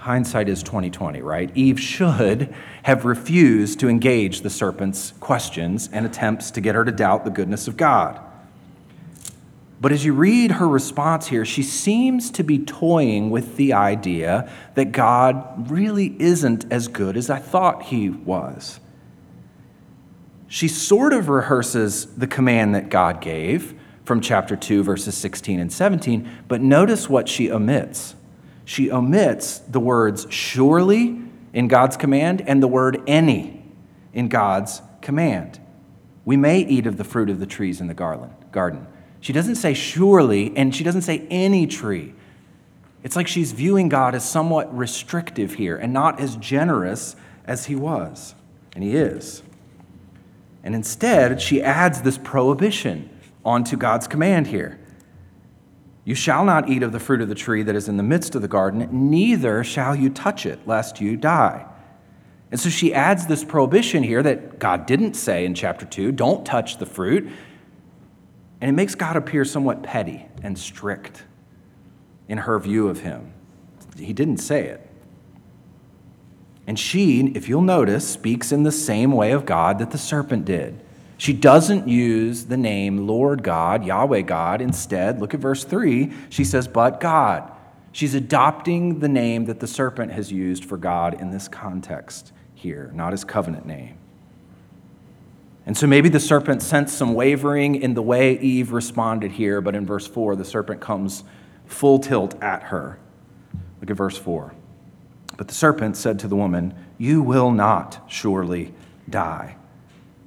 hindsight 0.01 0.49
is 0.49 0.63
2020, 0.63 1.21
right? 1.21 1.51
Eve 1.55 1.79
should 1.79 2.55
have 2.85 3.05
refused 3.05 3.79
to 3.81 3.89
engage 3.89 4.41
the 4.41 4.49
serpent's 4.49 5.13
questions 5.21 5.91
and 5.93 6.07
attempts 6.07 6.51
to 6.53 6.61
get 6.61 6.75
her 6.75 6.87
to 6.87 6.93
doubt 6.93 7.25
the 7.25 7.31
goodness 7.31 7.69
of 7.69 7.77
God. 7.77 8.19
But 9.79 9.93
as 9.93 10.05
you 10.05 10.15
read 10.15 10.53
her 10.53 10.67
response 10.67 11.27
here, 11.29 11.45
she 11.45 11.63
seems 11.63 12.31
to 12.33 12.43
be 12.43 12.59
toying 12.59 13.31
with 13.31 13.57
the 13.57 13.75
idea 13.75 14.51
that 14.75 14.93
God 14.93 15.71
really 15.71 16.17
isn't 16.19 16.71
as 16.73 16.89
good 16.89 17.17
as 17.17 17.29
I 17.29 17.39
thought 17.39 17.85
he 17.85 18.09
was. 18.09 18.81
She 20.49 20.67
sort 20.67 21.13
of 21.13 21.29
rehearses 21.29 22.07
the 22.07 22.27
command 22.27 22.75
that 22.75 22.89
God 22.89 23.21
gave 23.21 23.75
from 24.05 24.23
chapter 24.23 24.57
2, 24.57 24.83
verses 24.83 25.15
16 25.15 25.61
and 25.61 25.73
17, 25.73 26.29
but 26.49 26.63
notice 26.63 27.09
what 27.09 27.29
she 27.29 27.51
omits. 27.51 28.15
She 28.71 28.89
omits 28.89 29.59
the 29.59 29.81
words 29.81 30.29
surely 30.31 31.21
in 31.53 31.67
God's 31.67 31.97
command 31.97 32.41
and 32.47 32.63
the 32.63 32.69
word 32.69 33.03
any 33.09 33.65
in 34.13 34.29
God's 34.29 34.81
command. 35.03 35.59
We 36.25 36.37
may 36.37 36.61
eat 36.61 36.87
of 36.87 36.97
the 36.97 37.03
fruit 37.03 37.31
of 37.31 37.41
the 37.41 37.47
trees 37.47 37.81
in 37.81 37.89
the 37.89 37.95
garden. 37.95 38.87
She 39.19 39.33
doesn't 39.33 39.57
say 39.57 39.75
surely, 39.75 40.57
and 40.57 40.73
she 40.73 40.85
doesn't 40.85 41.03
say 41.03 41.27
any 41.31 41.67
tree. 41.67 42.15
It's 43.03 43.17
like 43.17 43.27
she's 43.27 43.51
viewing 43.51 43.89
God 43.89 44.15
as 44.15 44.31
somewhat 44.31 44.73
restrictive 44.73 45.55
here 45.55 45.77
and 45.77 45.93
not 45.93 46.21
as 46.21 46.37
generous 46.37 47.17
as 47.49 47.65
he 47.67 47.75
was, 47.75 48.37
and 48.77 48.85
he 48.85 48.95
is. 48.95 49.43
And 50.63 50.77
instead, 50.77 51.43
she 51.43 51.61
adds 51.61 52.03
this 52.03 52.19
prohibition 52.19 53.11
onto 53.45 53.77
God's 53.77 54.07
command 54.07 54.47
here. 54.47 54.79
You 56.05 56.15
shall 56.15 56.45
not 56.45 56.69
eat 56.69 56.83
of 56.83 56.93
the 56.93 57.01
fruit 57.01 57.21
of 57.21 57.29
the 57.29 57.35
tree 57.35 57.63
that 57.63 57.77
is 57.77 57.89
in 57.89 57.97
the 57.97 58.03
midst 58.03 58.35
of 58.35 58.43
the 58.43 58.49
garden, 58.49 58.89
neither 58.91 59.63
shall 59.63 59.95
you 59.95 60.11
touch 60.11 60.47
it, 60.47 60.67
lest 60.67 61.01
you 61.01 61.17
die. 61.17 61.67
And 62.51 62.59
so 62.59 62.69
she 62.69 62.93
adds 62.93 63.27
this 63.27 63.45
prohibition 63.45 64.03
here 64.03 64.23
that 64.23 64.59
God 64.59 64.87
didn't 64.87 65.15
say 65.15 65.45
in 65.45 65.55
chapter 65.55 65.87
2 65.87 66.13
don't 66.13 66.45
touch 66.45 66.79
the 66.79 66.87
fruit. 66.87 67.31
And 68.61 68.69
it 68.69 68.73
makes 68.73 68.95
God 68.95 69.17
appear 69.17 69.45
somewhat 69.45 69.83
petty 69.83 70.27
and 70.43 70.59
strict 70.59 71.25
in 72.29 72.39
her 72.39 72.59
view 72.59 72.89
of 72.89 73.01
him. 73.01 73.33
He 73.97 74.13
didn't 74.13 74.39
say 74.39 74.67
it. 74.67 74.87
And 76.67 76.79
she, 76.79 77.21
if 77.35 77.49
you'll 77.49 77.63
notice, 77.63 78.07
speaks 78.09 78.53
in 78.53 78.63
the 78.63 78.73
same 78.73 79.13
way 79.13 79.33
of 79.33 79.47
God 79.47 79.79
that 79.79 79.91
the 79.91 79.99
serpent 79.99 80.45
did. 80.45 80.81
She 81.21 81.35
doesn't 81.35 81.87
use 81.87 82.47
the 82.47 82.57
name 82.57 83.07
Lord 83.07 83.43
God, 83.43 83.85
Yahweh 83.85 84.23
God. 84.23 84.63
Instead, 84.63 85.21
look 85.21 85.35
at 85.35 85.41
verse 85.41 85.65
3. 85.65 86.11
She 86.31 86.45
says, 86.45 86.67
But 86.67 86.99
God. 86.99 87.53
She's 87.93 88.15
adopting 88.15 89.01
the 89.01 89.09
name 89.09 89.45
that 89.45 89.61
the 89.61 89.67
serpent 89.67 90.13
has 90.13 90.33
used 90.33 90.65
for 90.65 90.79
God 90.79 91.21
in 91.21 91.31
this 91.31 91.47
context 91.47 92.33
here, 92.55 92.91
not 92.95 93.13
his 93.13 93.23
covenant 93.23 93.67
name. 93.67 93.99
And 95.67 95.77
so 95.77 95.87
maybe 95.87 96.09
the 96.09 96.19
serpent 96.19 96.63
sensed 96.63 96.97
some 96.97 97.13
wavering 97.13 97.75
in 97.75 97.93
the 97.93 98.01
way 98.01 98.39
Eve 98.39 98.73
responded 98.73 99.33
here, 99.33 99.61
but 99.61 99.75
in 99.75 99.85
verse 99.85 100.07
4, 100.07 100.37
the 100.37 100.45
serpent 100.47 100.81
comes 100.81 101.23
full 101.67 101.99
tilt 101.99 102.43
at 102.43 102.63
her. 102.63 102.99
Look 103.83 103.91
at 103.91 103.97
verse 103.99 104.17
4. 104.17 104.55
But 105.37 105.49
the 105.49 105.55
serpent 105.55 105.99
said 105.99 106.19
to 106.21 106.29
the 106.29 106.37
woman, 106.37 106.73
You 106.97 107.21
will 107.21 107.51
not 107.51 108.07
surely 108.09 108.73
die. 109.11 109.57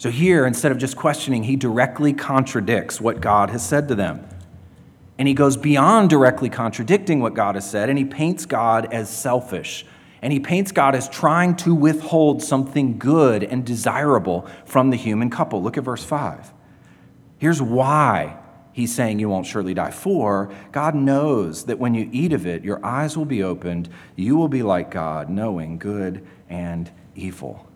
So 0.03 0.11
here, 0.11 0.45
instead 0.45 0.73
of 0.73 0.79
just 0.79 0.97
questioning, 0.97 1.43
he 1.43 1.55
directly 1.55 2.11
contradicts 2.11 2.99
what 2.99 3.21
God 3.21 3.51
has 3.51 3.65
said 3.65 3.87
to 3.87 3.95
them. 3.95 4.27
And 5.17 5.29
he 5.29 5.33
goes 5.33 5.55
beyond 5.55 6.09
directly 6.09 6.49
contradicting 6.49 7.21
what 7.21 7.35
God 7.35 7.55
has 7.55 7.71
said, 7.71 7.87
and 7.87 7.97
he 7.97 8.03
paints 8.03 8.45
God 8.45 8.91
as 8.91 9.09
selfish 9.09 9.85
and 10.21 10.33
he 10.33 10.41
paints 10.41 10.73
God 10.73 10.93
as 10.93 11.07
trying 11.07 11.55
to 11.55 11.73
withhold 11.73 12.43
something 12.43 12.97
good 12.97 13.45
and 13.45 13.65
desirable 13.65 14.45
from 14.65 14.89
the 14.89 14.97
human 14.97 15.29
couple. 15.29 15.63
Look 15.63 15.77
at 15.77 15.85
verse 15.85 16.03
5. 16.03 16.51
Here's 17.37 17.61
why 17.61 18.37
he's 18.73 18.93
saying 18.93 19.19
you 19.19 19.29
won't 19.29 19.45
surely 19.45 19.73
die. 19.73 19.91
For 19.91 20.53
God 20.73 20.95
knows 20.95 21.63
that 21.63 21.79
when 21.79 21.93
you 21.93 22.09
eat 22.11 22.33
of 22.33 22.45
it, 22.45 22.65
your 22.65 22.85
eyes 22.85 23.15
will 23.15 23.23
be 23.23 23.41
opened, 23.41 23.87
you 24.17 24.35
will 24.35 24.49
be 24.49 24.63
like 24.63 24.91
God, 24.91 25.29
knowing 25.29 25.77
good 25.77 26.27
and 26.49 26.91
evil. 27.15 27.69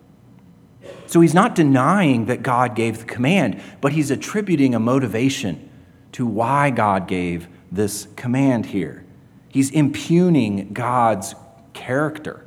So 1.08 1.22
he's 1.22 1.32
not 1.32 1.54
denying 1.54 2.26
that 2.26 2.42
God 2.42 2.76
gave 2.76 2.98
the 2.98 3.06
command, 3.06 3.62
but 3.80 3.92
he's 3.92 4.10
attributing 4.10 4.74
a 4.74 4.78
motivation 4.78 5.70
to 6.12 6.26
why 6.26 6.68
God 6.68 7.08
gave 7.08 7.48
this 7.72 8.06
command 8.14 8.66
here. 8.66 9.06
He's 9.48 9.70
impugning 9.70 10.74
God's 10.74 11.34
character 11.72 12.44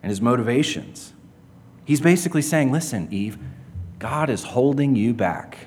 and 0.00 0.10
his 0.10 0.20
motivations. 0.20 1.12
He's 1.84 2.00
basically 2.00 2.42
saying, 2.42 2.70
listen, 2.70 3.08
Eve, 3.10 3.36
God 3.98 4.30
is 4.30 4.44
holding 4.44 4.94
you 4.94 5.12
back. 5.12 5.66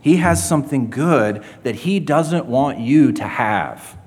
He 0.00 0.16
has 0.16 0.46
something 0.48 0.88
good 0.88 1.44
that 1.64 1.74
he 1.74 2.00
doesn't 2.00 2.46
want 2.46 2.78
you 2.78 3.12
to 3.12 3.24
have. 3.24 3.98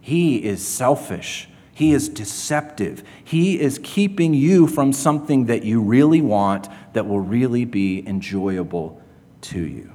He 0.00 0.42
is 0.42 0.66
selfish. 0.66 1.48
He 1.74 1.92
is 1.92 2.08
deceptive. 2.08 3.02
He 3.24 3.58
is 3.58 3.80
keeping 3.82 4.34
you 4.34 4.66
from 4.66 4.92
something 4.92 5.46
that 5.46 5.64
you 5.64 5.80
really 5.80 6.20
want 6.20 6.68
that 6.92 7.06
will 7.06 7.20
really 7.20 7.64
be 7.64 8.06
enjoyable 8.06 9.00
to 9.42 9.60
you. 9.60 9.92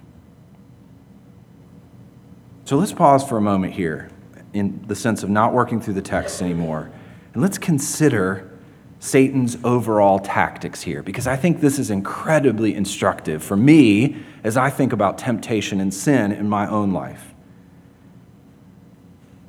So 2.65 2.77
let's 2.77 2.91
pause 2.91 3.23
for 3.23 3.37
a 3.37 3.41
moment 3.41 3.73
here 3.73 4.09
in 4.53 4.83
the 4.87 4.95
sense 4.95 5.23
of 5.23 5.29
not 5.29 5.53
working 5.53 5.79
through 5.79 5.93
the 5.93 6.01
text 6.01 6.41
anymore. 6.41 6.91
And 7.33 7.41
let's 7.41 7.57
consider 7.57 8.51
Satan's 8.99 9.57
overall 9.63 10.17
tactics 10.17 10.81
here, 10.81 11.03
because 11.03 11.27
I 11.27 11.35
think 11.35 11.61
this 11.61 11.77
is 11.77 11.91
incredibly 11.91 12.73
instructive 12.73 13.43
for 13.43 13.55
me 13.55 14.17
as 14.43 14.57
I 14.57 14.71
think 14.71 14.91
about 14.91 15.19
temptation 15.19 15.79
and 15.79 15.93
sin 15.93 16.31
in 16.31 16.49
my 16.49 16.67
own 16.67 16.91
life. 16.91 17.35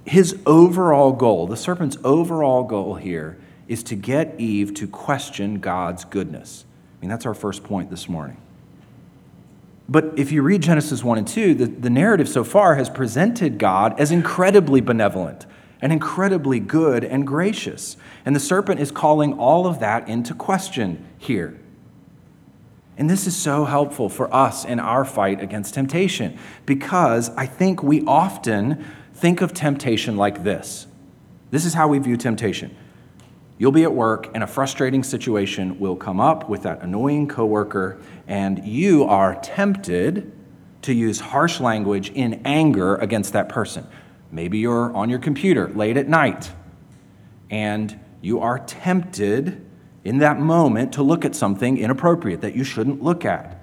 His 0.08 0.38
overall 0.46 1.12
goal, 1.12 1.46
the 1.46 1.56
serpent's 1.56 1.98
overall 2.02 2.64
goal 2.64 2.94
here, 2.94 3.36
is 3.66 3.82
to 3.84 3.94
get 3.94 4.40
Eve 4.40 4.72
to 4.74 4.88
question 4.88 5.60
God's 5.60 6.06
goodness. 6.06 6.64
I 6.96 7.00
mean, 7.02 7.10
that's 7.10 7.26
our 7.26 7.34
first 7.34 7.62
point 7.62 7.90
this 7.90 8.08
morning. 8.08 8.38
But 9.86 10.18
if 10.18 10.32
you 10.32 10.40
read 10.40 10.62
Genesis 10.62 11.04
1 11.04 11.18
and 11.18 11.28
2, 11.28 11.54
the, 11.54 11.66
the 11.66 11.90
narrative 11.90 12.26
so 12.26 12.42
far 12.42 12.76
has 12.76 12.88
presented 12.88 13.58
God 13.58 14.00
as 14.00 14.10
incredibly 14.10 14.80
benevolent 14.80 15.44
and 15.82 15.92
incredibly 15.92 16.58
good 16.58 17.04
and 17.04 17.26
gracious. 17.26 17.98
And 18.24 18.34
the 18.34 18.40
serpent 18.40 18.80
is 18.80 18.90
calling 18.90 19.34
all 19.34 19.66
of 19.66 19.78
that 19.80 20.08
into 20.08 20.32
question 20.32 21.04
here. 21.18 21.60
And 22.96 23.10
this 23.10 23.26
is 23.26 23.36
so 23.36 23.66
helpful 23.66 24.08
for 24.08 24.34
us 24.34 24.64
in 24.64 24.80
our 24.80 25.04
fight 25.04 25.42
against 25.42 25.74
temptation 25.74 26.38
because 26.64 27.28
I 27.36 27.44
think 27.44 27.82
we 27.82 28.04
often 28.06 28.84
think 29.18 29.40
of 29.40 29.52
temptation 29.52 30.16
like 30.16 30.44
this. 30.44 30.86
This 31.50 31.64
is 31.64 31.74
how 31.74 31.88
we 31.88 31.98
view 31.98 32.16
temptation. 32.16 32.76
You'll 33.58 33.72
be 33.72 33.82
at 33.82 33.92
work 33.92 34.30
and 34.32 34.44
a 34.44 34.46
frustrating 34.46 35.02
situation 35.02 35.80
will 35.80 35.96
come 35.96 36.20
up 36.20 36.48
with 36.48 36.62
that 36.62 36.82
annoying 36.82 37.26
coworker 37.26 37.98
and 38.28 38.64
you 38.64 39.04
are 39.04 39.34
tempted 39.40 40.32
to 40.82 40.92
use 40.92 41.18
harsh 41.18 41.58
language 41.58 42.10
in 42.10 42.42
anger 42.44 42.94
against 42.96 43.32
that 43.32 43.48
person. 43.48 43.84
Maybe 44.30 44.58
you're 44.58 44.94
on 44.94 45.10
your 45.10 45.18
computer 45.18 45.68
late 45.68 45.96
at 45.96 46.08
night 46.08 46.52
and 47.50 47.98
you 48.20 48.38
are 48.38 48.60
tempted 48.60 49.66
in 50.04 50.18
that 50.18 50.38
moment 50.38 50.92
to 50.92 51.02
look 51.02 51.24
at 51.24 51.34
something 51.34 51.76
inappropriate 51.76 52.42
that 52.42 52.54
you 52.54 52.62
shouldn't 52.62 53.02
look 53.02 53.24
at. 53.24 53.57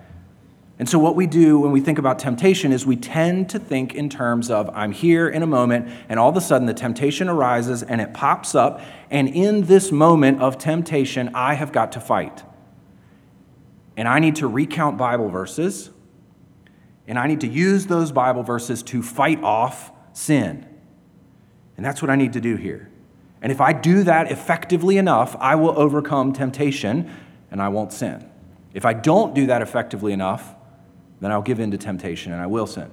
And 0.77 0.89
so, 0.89 0.99
what 0.99 1.15
we 1.15 1.25
do 1.25 1.59
when 1.59 1.71
we 1.71 1.79
think 1.79 1.97
about 1.97 2.19
temptation 2.19 2.73
is 2.73 2.85
we 2.85 2.97
tend 2.97 3.49
to 3.51 3.59
think 3.59 3.95
in 3.95 4.09
terms 4.09 4.51
of 4.51 4.69
I'm 4.73 4.91
here 4.91 5.29
in 5.29 5.41
a 5.41 5.47
moment, 5.47 5.87
and 6.09 6.19
all 6.19 6.29
of 6.29 6.35
a 6.35 6.41
sudden 6.41 6.65
the 6.67 6.73
temptation 6.73 7.29
arises 7.29 7.81
and 7.81 8.01
it 8.01 8.13
pops 8.13 8.55
up. 8.55 8.81
And 9.09 9.29
in 9.29 9.65
this 9.67 9.91
moment 9.91 10.41
of 10.41 10.57
temptation, 10.57 11.31
I 11.33 11.53
have 11.53 11.71
got 11.71 11.93
to 11.93 12.01
fight. 12.01 12.43
And 13.95 14.05
I 14.07 14.19
need 14.19 14.35
to 14.37 14.47
recount 14.47 14.97
Bible 14.97 15.29
verses, 15.29 15.91
and 17.07 17.17
I 17.17 17.27
need 17.27 17.39
to 17.41 17.47
use 17.47 17.85
those 17.85 18.11
Bible 18.11 18.43
verses 18.43 18.83
to 18.83 19.01
fight 19.01 19.41
off 19.43 19.93
sin. 20.11 20.65
And 21.77 21.85
that's 21.85 22.01
what 22.01 22.11
I 22.11 22.17
need 22.17 22.33
to 22.33 22.41
do 22.41 22.57
here. 22.57 22.89
And 23.41 23.51
if 23.51 23.61
I 23.61 23.71
do 23.71 24.03
that 24.03 24.31
effectively 24.31 24.97
enough, 24.97 25.37
I 25.39 25.55
will 25.55 25.77
overcome 25.77 26.33
temptation 26.33 27.11
and 27.51 27.61
I 27.61 27.69
won't 27.69 27.93
sin. 27.93 28.29
If 28.73 28.85
I 28.85 28.93
don't 28.93 29.33
do 29.33 29.45
that 29.47 29.61
effectively 29.61 30.11
enough, 30.11 30.55
then 31.19 31.31
I'll 31.31 31.41
give 31.41 31.59
in 31.59 31.71
to 31.71 31.77
temptation 31.77 32.31
and 32.31 32.41
I 32.41 32.47
will 32.47 32.67
sin. 32.67 32.91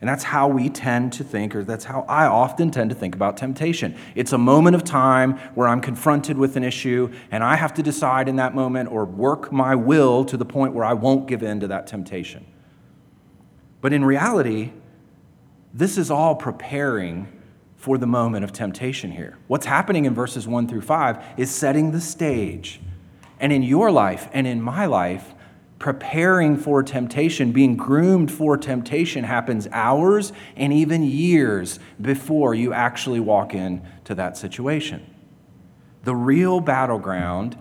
And 0.00 0.08
that's 0.08 0.22
how 0.22 0.46
we 0.46 0.68
tend 0.68 1.12
to 1.14 1.24
think, 1.24 1.56
or 1.56 1.64
that's 1.64 1.84
how 1.84 2.04
I 2.08 2.26
often 2.26 2.70
tend 2.70 2.90
to 2.90 2.96
think 2.96 3.16
about 3.16 3.36
temptation. 3.36 3.96
It's 4.14 4.32
a 4.32 4.38
moment 4.38 4.76
of 4.76 4.84
time 4.84 5.38
where 5.56 5.66
I'm 5.66 5.80
confronted 5.80 6.38
with 6.38 6.56
an 6.56 6.62
issue, 6.62 7.12
and 7.32 7.42
I 7.42 7.56
have 7.56 7.74
to 7.74 7.82
decide 7.82 8.28
in 8.28 8.36
that 8.36 8.54
moment 8.54 8.92
or 8.92 9.04
work 9.04 9.50
my 9.50 9.74
will 9.74 10.24
to 10.26 10.36
the 10.36 10.44
point 10.44 10.72
where 10.72 10.84
I 10.84 10.92
won't 10.92 11.26
give 11.26 11.42
in 11.42 11.58
to 11.60 11.66
that 11.68 11.88
temptation. 11.88 12.46
But 13.80 13.92
in 13.92 14.04
reality, 14.04 14.72
this 15.74 15.98
is 15.98 16.12
all 16.12 16.36
preparing 16.36 17.26
for 17.76 17.98
the 17.98 18.06
moment 18.06 18.44
of 18.44 18.52
temptation 18.52 19.10
here. 19.10 19.36
What's 19.48 19.66
happening 19.66 20.04
in 20.04 20.14
verses 20.14 20.46
1 20.46 20.68
through 20.68 20.82
5 20.82 21.24
is 21.36 21.50
setting 21.50 21.90
the 21.90 22.00
stage. 22.00 22.80
And 23.40 23.52
in 23.52 23.62
your 23.62 23.90
life 23.90 24.28
and 24.32 24.46
in 24.46 24.60
my 24.60 24.86
life, 24.86 25.34
preparing 25.78 26.56
for 26.56 26.82
temptation, 26.82 27.52
being 27.52 27.76
groomed 27.76 28.32
for 28.32 28.56
temptation 28.56 29.24
happens 29.24 29.68
hours 29.70 30.32
and 30.56 30.72
even 30.72 31.04
years 31.04 31.78
before 32.00 32.54
you 32.54 32.72
actually 32.72 33.20
walk 33.20 33.54
into 33.54 34.14
that 34.14 34.36
situation. 34.36 35.14
The 36.02 36.14
real 36.14 36.60
battleground 36.60 37.56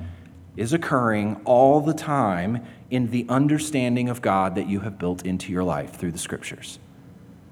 is 0.55 0.73
occurring 0.73 1.39
all 1.45 1.81
the 1.81 1.93
time 1.93 2.65
in 2.89 3.11
the 3.11 3.25
understanding 3.29 4.09
of 4.09 4.21
God 4.21 4.55
that 4.55 4.67
you 4.67 4.79
have 4.79 4.97
built 4.97 5.25
into 5.25 5.51
your 5.51 5.63
life 5.63 5.95
through 5.95 6.11
the 6.11 6.17
scriptures. 6.17 6.79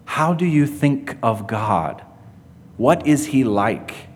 How 0.06 0.34
do 0.34 0.46
you 0.46 0.66
think 0.66 1.18
of 1.22 1.46
God? 1.46 2.04
What 2.78 3.06
is 3.06 3.28
he 3.28 3.44
like? 3.44 4.08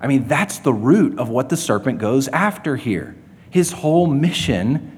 I 0.00 0.06
mean, 0.06 0.28
that's 0.28 0.58
the 0.58 0.72
root 0.72 1.18
of 1.18 1.28
what 1.28 1.48
the 1.48 1.56
serpent 1.56 1.98
goes 1.98 2.28
after 2.28 2.76
here. 2.76 3.16
His 3.50 3.72
whole 3.72 4.06
mission 4.06 4.91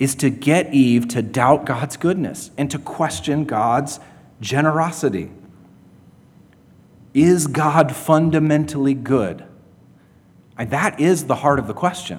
is 0.00 0.14
to 0.16 0.30
get 0.30 0.72
Eve 0.72 1.06
to 1.06 1.20
doubt 1.22 1.66
God's 1.66 1.98
goodness 1.98 2.50
and 2.56 2.70
to 2.70 2.78
question 2.78 3.44
God's 3.44 4.00
generosity. 4.40 5.30
Is 7.12 7.46
God 7.46 7.94
fundamentally 7.94 8.94
good? 8.94 9.44
And 10.56 10.70
that 10.70 10.98
is 10.98 11.26
the 11.26 11.36
heart 11.36 11.58
of 11.58 11.66
the 11.66 11.74
question. 11.74 12.18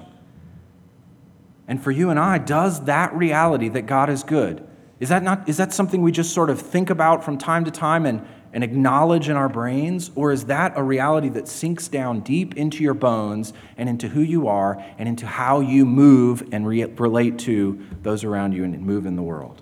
And 1.67 1.83
for 1.83 1.89
you 1.89 2.11
and 2.11 2.19
I, 2.19 2.37
does 2.37 2.85
that 2.85 3.13
reality 3.15 3.67
that 3.69 3.87
God 3.87 4.09
is 4.09 4.23
good 4.23 4.65
is 4.99 5.09
that, 5.09 5.23
not, 5.23 5.49
is 5.49 5.57
that 5.57 5.73
something 5.73 6.03
we 6.03 6.11
just 6.11 6.31
sort 6.31 6.51
of 6.51 6.61
think 6.61 6.91
about 6.91 7.23
from 7.23 7.39
time 7.39 7.65
to 7.65 7.71
time 7.71 8.05
and, 8.05 8.25
and 8.53 8.63
acknowledge 8.63 9.29
in 9.29 9.35
our 9.35 9.49
brains? 9.49 10.11
Or 10.15 10.31
is 10.31 10.45
that 10.45 10.73
a 10.75 10.83
reality 10.83 11.29
that 11.29 11.47
sinks 11.47 11.87
down 11.87 12.21
deep 12.21 12.55
into 12.57 12.83
your 12.83 12.93
bones 12.93 13.53
and 13.77 13.87
into 13.87 14.09
who 14.09 14.21
you 14.21 14.47
are 14.47 14.83
and 14.97 15.07
into 15.07 15.25
how 15.25 15.59
you 15.59 15.85
move 15.85 16.47
and 16.51 16.67
re- 16.67 16.85
relate 16.85 17.39
to 17.39 17.79
those 18.01 18.23
around 18.23 18.53
you 18.53 18.63
and 18.63 18.79
move 18.81 19.05
in 19.05 19.15
the 19.15 19.23
world? 19.23 19.61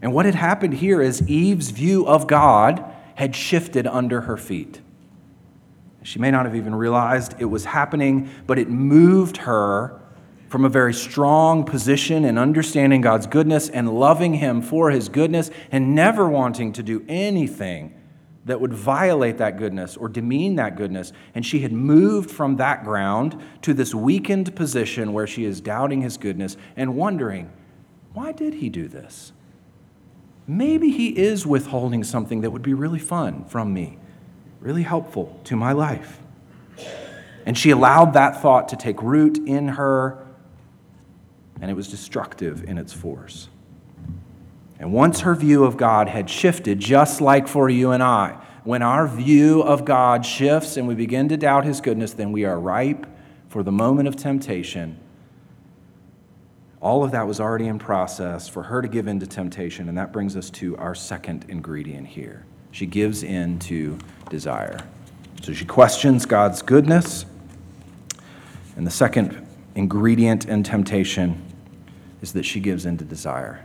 And 0.00 0.12
what 0.12 0.26
had 0.26 0.34
happened 0.34 0.74
here 0.74 1.00
is 1.00 1.22
Eve's 1.28 1.70
view 1.70 2.06
of 2.06 2.26
God 2.26 2.84
had 3.14 3.36
shifted 3.36 3.86
under 3.86 4.22
her 4.22 4.36
feet. 4.36 4.80
She 6.02 6.18
may 6.18 6.32
not 6.32 6.44
have 6.44 6.56
even 6.56 6.74
realized 6.74 7.34
it 7.38 7.44
was 7.44 7.64
happening, 7.64 8.28
but 8.46 8.58
it 8.58 8.68
moved 8.68 9.38
her 9.38 10.01
from 10.52 10.66
a 10.66 10.68
very 10.68 10.92
strong 10.92 11.64
position 11.64 12.26
in 12.26 12.36
understanding 12.36 13.00
God's 13.00 13.26
goodness 13.26 13.70
and 13.70 13.88
loving 13.98 14.34
Him 14.34 14.60
for 14.60 14.90
His 14.90 15.08
goodness 15.08 15.50
and 15.70 15.94
never 15.94 16.28
wanting 16.28 16.74
to 16.74 16.82
do 16.82 17.02
anything 17.08 17.98
that 18.44 18.60
would 18.60 18.74
violate 18.74 19.38
that 19.38 19.56
goodness 19.56 19.96
or 19.96 20.10
demean 20.10 20.56
that 20.56 20.76
goodness. 20.76 21.14
And 21.34 21.46
she 21.46 21.60
had 21.60 21.72
moved 21.72 22.30
from 22.30 22.56
that 22.56 22.84
ground 22.84 23.42
to 23.62 23.72
this 23.72 23.94
weakened 23.94 24.54
position 24.54 25.14
where 25.14 25.26
she 25.26 25.46
is 25.46 25.62
doubting 25.62 26.02
His 26.02 26.18
goodness 26.18 26.58
and 26.76 26.96
wondering, 26.96 27.50
why 28.12 28.32
did 28.32 28.52
He 28.52 28.68
do 28.68 28.88
this? 28.88 29.32
Maybe 30.46 30.90
He 30.90 31.16
is 31.16 31.46
withholding 31.46 32.04
something 32.04 32.42
that 32.42 32.50
would 32.50 32.60
be 32.60 32.74
really 32.74 32.98
fun 32.98 33.46
from 33.46 33.72
me, 33.72 33.96
really 34.60 34.82
helpful 34.82 35.40
to 35.44 35.56
my 35.56 35.72
life. 35.72 36.20
And 37.46 37.56
she 37.56 37.70
allowed 37.70 38.12
that 38.12 38.42
thought 38.42 38.68
to 38.68 38.76
take 38.76 39.02
root 39.02 39.38
in 39.38 39.68
her 39.68 40.21
and 41.62 41.70
it 41.70 41.74
was 41.74 41.88
destructive 41.88 42.64
in 42.64 42.76
its 42.76 42.92
force. 42.92 43.48
And 44.80 44.92
once 44.92 45.20
her 45.20 45.36
view 45.36 45.62
of 45.62 45.76
God 45.76 46.08
had 46.08 46.28
shifted, 46.28 46.80
just 46.80 47.20
like 47.20 47.46
for 47.46 47.70
you 47.70 47.92
and 47.92 48.02
I, 48.02 48.36
when 48.64 48.82
our 48.82 49.06
view 49.06 49.62
of 49.62 49.84
God 49.84 50.26
shifts 50.26 50.76
and 50.76 50.88
we 50.88 50.96
begin 50.96 51.28
to 51.28 51.36
doubt 51.36 51.64
his 51.64 51.80
goodness, 51.80 52.14
then 52.14 52.32
we 52.32 52.44
are 52.44 52.58
ripe 52.58 53.06
for 53.48 53.62
the 53.62 53.70
moment 53.70 54.08
of 54.08 54.16
temptation. 54.16 54.98
All 56.80 57.04
of 57.04 57.12
that 57.12 57.28
was 57.28 57.38
already 57.38 57.68
in 57.68 57.78
process 57.78 58.48
for 58.48 58.64
her 58.64 58.82
to 58.82 58.88
give 58.88 59.06
in 59.06 59.20
to 59.20 59.26
temptation, 59.26 59.88
and 59.88 59.96
that 59.96 60.12
brings 60.12 60.36
us 60.36 60.50
to 60.50 60.76
our 60.78 60.96
second 60.96 61.46
ingredient 61.48 62.08
here. 62.08 62.44
She 62.72 62.86
gives 62.86 63.22
in 63.22 63.60
to 63.60 63.98
desire. 64.30 64.80
So 65.42 65.52
she 65.52 65.64
questions 65.64 66.26
God's 66.26 66.60
goodness. 66.60 67.24
And 68.76 68.84
the 68.84 68.90
second 68.90 69.46
ingredient 69.76 70.46
in 70.46 70.64
temption 70.64 71.51
is 72.22 72.32
that 72.32 72.44
she 72.44 72.60
gives 72.60 72.86
in 72.86 72.96
to 72.98 73.04
desire. 73.04 73.64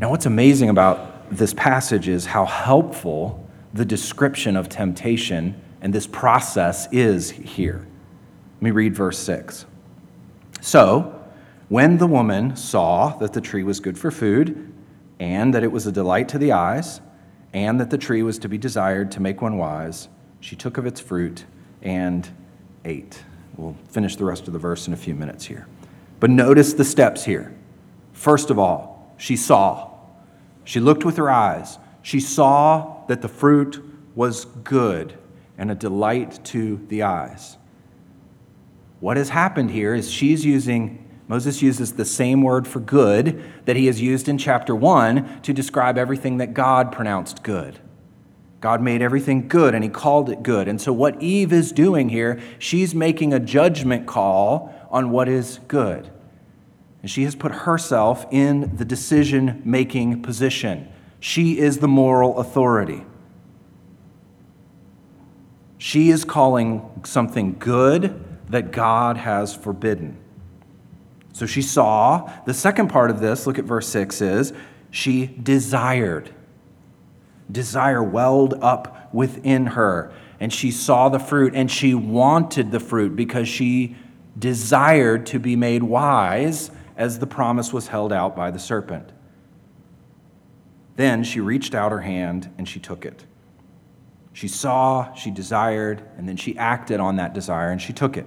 Now, 0.00 0.10
what's 0.10 0.26
amazing 0.26 0.68
about 0.68 1.34
this 1.34 1.54
passage 1.54 2.08
is 2.08 2.26
how 2.26 2.44
helpful 2.44 3.48
the 3.72 3.84
description 3.84 4.56
of 4.56 4.68
temptation 4.68 5.60
and 5.80 5.92
this 5.92 6.06
process 6.06 6.88
is 6.92 7.30
here. 7.30 7.86
Let 8.56 8.62
me 8.62 8.70
read 8.70 8.94
verse 8.94 9.18
6. 9.18 9.66
So, 10.60 11.12
when 11.68 11.98
the 11.98 12.06
woman 12.06 12.56
saw 12.56 13.16
that 13.18 13.32
the 13.32 13.40
tree 13.40 13.62
was 13.62 13.80
good 13.80 13.98
for 13.98 14.10
food, 14.10 14.72
and 15.18 15.54
that 15.54 15.64
it 15.64 15.72
was 15.72 15.86
a 15.86 15.92
delight 15.92 16.28
to 16.30 16.38
the 16.38 16.52
eyes, 16.52 17.00
and 17.52 17.80
that 17.80 17.90
the 17.90 17.98
tree 17.98 18.22
was 18.22 18.38
to 18.40 18.48
be 18.48 18.58
desired 18.58 19.10
to 19.12 19.20
make 19.20 19.40
one 19.40 19.56
wise, 19.56 20.08
she 20.40 20.56
took 20.56 20.78
of 20.78 20.86
its 20.86 21.00
fruit 21.00 21.44
and 21.82 22.28
ate. 22.84 23.22
We'll 23.56 23.76
finish 23.88 24.16
the 24.16 24.24
rest 24.24 24.46
of 24.46 24.52
the 24.52 24.58
verse 24.58 24.86
in 24.86 24.92
a 24.92 24.96
few 24.96 25.14
minutes 25.14 25.44
here. 25.44 25.66
But 26.18 26.30
notice 26.30 26.72
the 26.72 26.84
steps 26.84 27.24
here. 27.24 27.54
First 28.12 28.50
of 28.50 28.58
all, 28.58 28.94
She 29.18 29.36
saw. 29.36 29.92
She 30.64 30.78
looked 30.78 31.04
with 31.04 31.16
her 31.16 31.30
eyes. 31.30 31.78
She 32.02 32.20
saw 32.20 33.06
that 33.06 33.22
the 33.22 33.28
fruit 33.28 33.82
was 34.14 34.44
good 34.44 35.16
and 35.56 35.70
a 35.70 35.74
delight 35.74 36.44
to 36.44 36.84
the 36.88 37.02
eyes. 37.02 37.56
What 39.00 39.16
has 39.16 39.30
happened 39.30 39.70
here 39.70 39.94
is 39.94 40.10
she's 40.10 40.44
using, 40.44 41.04
Moses 41.28 41.62
uses 41.62 41.92
the 41.94 42.04
same 42.04 42.42
word 42.42 42.66
for 42.66 42.80
good 42.80 43.42
that 43.64 43.76
he 43.76 43.86
has 43.86 44.00
used 44.00 44.28
in 44.28 44.38
chapter 44.38 44.74
1 44.74 45.42
to 45.42 45.52
describe 45.52 45.96
everything 45.96 46.38
that 46.38 46.54
God 46.54 46.92
pronounced 46.92 47.42
good. 47.42 47.78
God 48.60 48.80
made 48.80 49.02
everything 49.02 49.48
good 49.48 49.74
and 49.74 49.84
he 49.84 49.90
called 49.90 50.30
it 50.30 50.42
good. 50.42 50.66
And 50.66 50.80
so, 50.80 50.92
what 50.92 51.22
Eve 51.22 51.52
is 51.52 51.72
doing 51.72 52.08
here, 52.08 52.40
she's 52.58 52.94
making 52.94 53.32
a 53.32 53.38
judgment 53.38 54.06
call 54.06 54.74
on 54.90 55.10
what 55.10 55.28
is 55.28 55.60
good. 55.68 56.10
And 57.02 57.10
she 57.10 57.24
has 57.24 57.34
put 57.34 57.52
herself 57.52 58.26
in 58.30 58.76
the 58.76 58.84
decision 58.84 59.62
making 59.64 60.22
position. 60.22 60.88
She 61.20 61.58
is 61.58 61.78
the 61.78 61.88
moral 61.88 62.38
authority. 62.38 63.04
She 65.78 66.10
is 66.10 66.24
calling 66.24 67.02
something 67.04 67.56
good 67.58 68.24
that 68.48 68.72
God 68.72 69.16
has 69.18 69.54
forbidden. 69.54 70.16
So 71.32 71.46
she 71.46 71.62
saw. 71.62 72.32
The 72.46 72.54
second 72.54 72.88
part 72.88 73.10
of 73.10 73.20
this, 73.20 73.46
look 73.46 73.58
at 73.58 73.64
verse 73.64 73.88
6, 73.88 74.20
is 74.22 74.52
she 74.90 75.26
desired. 75.26 76.30
Desire 77.50 78.02
welled 78.02 78.54
up 78.62 79.12
within 79.12 79.66
her, 79.66 80.12
and 80.40 80.52
she 80.52 80.70
saw 80.70 81.08
the 81.08 81.18
fruit, 81.18 81.54
and 81.54 81.70
she 81.70 81.94
wanted 81.94 82.70
the 82.70 82.80
fruit 82.80 83.14
because 83.14 83.48
she 83.48 83.96
desired 84.38 85.26
to 85.26 85.38
be 85.38 85.56
made 85.56 85.82
wise 85.82 86.70
as 86.96 87.18
the 87.18 87.26
promise 87.26 87.72
was 87.72 87.88
held 87.88 88.12
out 88.12 88.36
by 88.36 88.50
the 88.50 88.58
serpent. 88.58 89.10
Then 90.96 91.24
she 91.24 91.40
reached 91.40 91.74
out 91.74 91.92
her 91.92 92.00
hand 92.00 92.52
and 92.56 92.68
she 92.68 92.80
took 92.80 93.04
it. 93.04 93.24
She 94.32 94.48
saw, 94.48 95.12
she 95.14 95.30
desired, 95.30 96.02
and 96.18 96.28
then 96.28 96.36
she 96.36 96.58
acted 96.58 97.00
on 97.00 97.16
that 97.16 97.32
desire 97.32 97.70
and 97.70 97.80
she 97.80 97.92
took 97.92 98.16
it. 98.16 98.26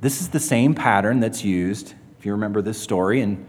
This 0.00 0.20
is 0.20 0.28
the 0.28 0.40
same 0.40 0.74
pattern 0.74 1.20
that's 1.20 1.44
used, 1.44 1.94
if 2.18 2.26
you 2.26 2.32
remember 2.32 2.60
this 2.60 2.80
story 2.80 3.20
in 3.20 3.44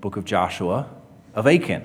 book 0.00 0.16
of 0.16 0.24
Joshua, 0.24 0.88
of 1.34 1.46
Achan. 1.46 1.84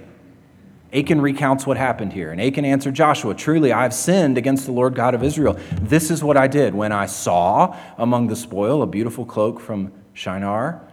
Achan 0.93 1.21
recounts 1.21 1.65
what 1.65 1.75
happened 1.75 2.13
here. 2.13 2.31
And 2.31 2.39
Achan 2.39 2.65
answered 2.65 2.93
Joshua, 2.93 3.33
Truly, 3.33 3.71
I 3.71 3.81
have 3.83 3.93
sinned 3.93 4.37
against 4.37 4.65
the 4.65 4.71
Lord 4.71 4.93
God 4.93 5.15
of 5.15 5.23
Israel. 5.23 5.57
This 5.81 6.11
is 6.11 6.23
what 6.23 6.37
I 6.37 6.47
did 6.47 6.75
when 6.75 6.91
I 6.91 7.07
saw 7.07 7.75
among 7.97 8.27
the 8.27 8.35
spoil 8.35 8.83
a 8.83 8.87
beautiful 8.87 9.25
cloak 9.25 9.59
from 9.59 9.91
Shinar, 10.13 10.87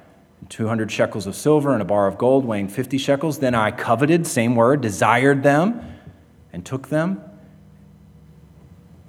200 0.48 0.90
shekels 0.90 1.26
of 1.26 1.36
silver, 1.36 1.72
and 1.74 1.82
a 1.82 1.84
bar 1.84 2.06
of 2.06 2.16
gold 2.16 2.46
weighing 2.46 2.68
50 2.68 2.96
shekels. 2.96 3.40
Then 3.40 3.54
I 3.54 3.70
coveted, 3.70 4.26
same 4.26 4.56
word, 4.56 4.80
desired 4.80 5.42
them, 5.42 5.82
and 6.50 6.64
took 6.64 6.88
them. 6.88 7.22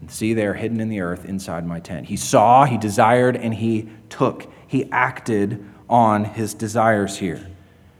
And 0.01 0.11
see, 0.11 0.33
they 0.33 0.45
are 0.45 0.55
hidden 0.55 0.81
in 0.81 0.89
the 0.89 0.99
earth 0.99 1.23
inside 1.23 1.65
my 1.65 1.79
tent. 1.79 2.07
He 2.07 2.17
saw, 2.17 2.65
he 2.65 2.77
desired, 2.77 3.37
and 3.37 3.53
he 3.53 3.87
took. 4.09 4.51
He 4.67 4.91
acted 4.91 5.65
on 5.87 6.25
his 6.25 6.53
desires 6.53 7.19
here. 7.19 7.50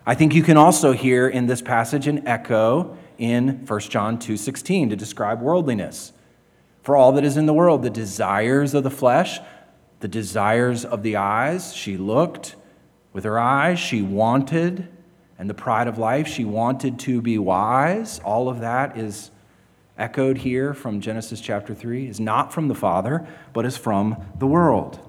I 0.04 0.16
think 0.16 0.34
you 0.34 0.42
can 0.42 0.58
also 0.58 0.94
hear 0.94 1.28
in 1.28 1.46
this 1.46 1.62
passage 1.62 2.08
an 2.08 2.28
echo 2.28 2.98
in 3.20 3.66
1 3.68 3.92
John 3.92 4.18
2:16 4.18 4.90
to 4.90 4.96
describe 4.96 5.42
worldliness. 5.42 6.12
For 6.82 6.96
all 6.96 7.12
that 7.12 7.24
is 7.24 7.38
in 7.38 7.46
the 7.46 7.54
world, 7.54 7.84
the 7.84 7.92
desires 7.92 8.74
of 8.74 8.84
the 8.84 8.90
flesh, 8.90 9.40
the 10.00 10.08
desires 10.08 10.84
of 10.84 11.04
the 11.04 11.18
eyes, 11.18 11.76
she 11.76 11.98
looked 11.98 12.56
with 13.14 13.26
her 13.26 13.38
eyes, 13.38 13.78
she 13.78 14.02
wanted, 14.02 14.88
and 15.38 15.48
the 15.48 15.54
pride 15.54 15.88
of 15.88 16.00
life, 16.00 16.28
she 16.28 16.46
wanted 16.46 16.98
to 17.00 17.22
be 17.22 17.38
wise. 17.38 18.20
All 18.26 18.50
of 18.50 18.60
that 18.62 18.98
is 18.98 19.30
echoed 20.00 20.40
here 20.40 20.74
from 20.74 21.00
Genesis 21.00 21.40
chapter 21.40 21.76
3 21.76 22.08
is 22.08 22.20
not 22.20 22.52
from 22.52 22.70
the 22.70 22.76
Father, 22.76 23.28
but 23.54 23.68
is 23.68 23.78
from 23.78 24.16
the 24.40 24.48
world. 24.48 25.00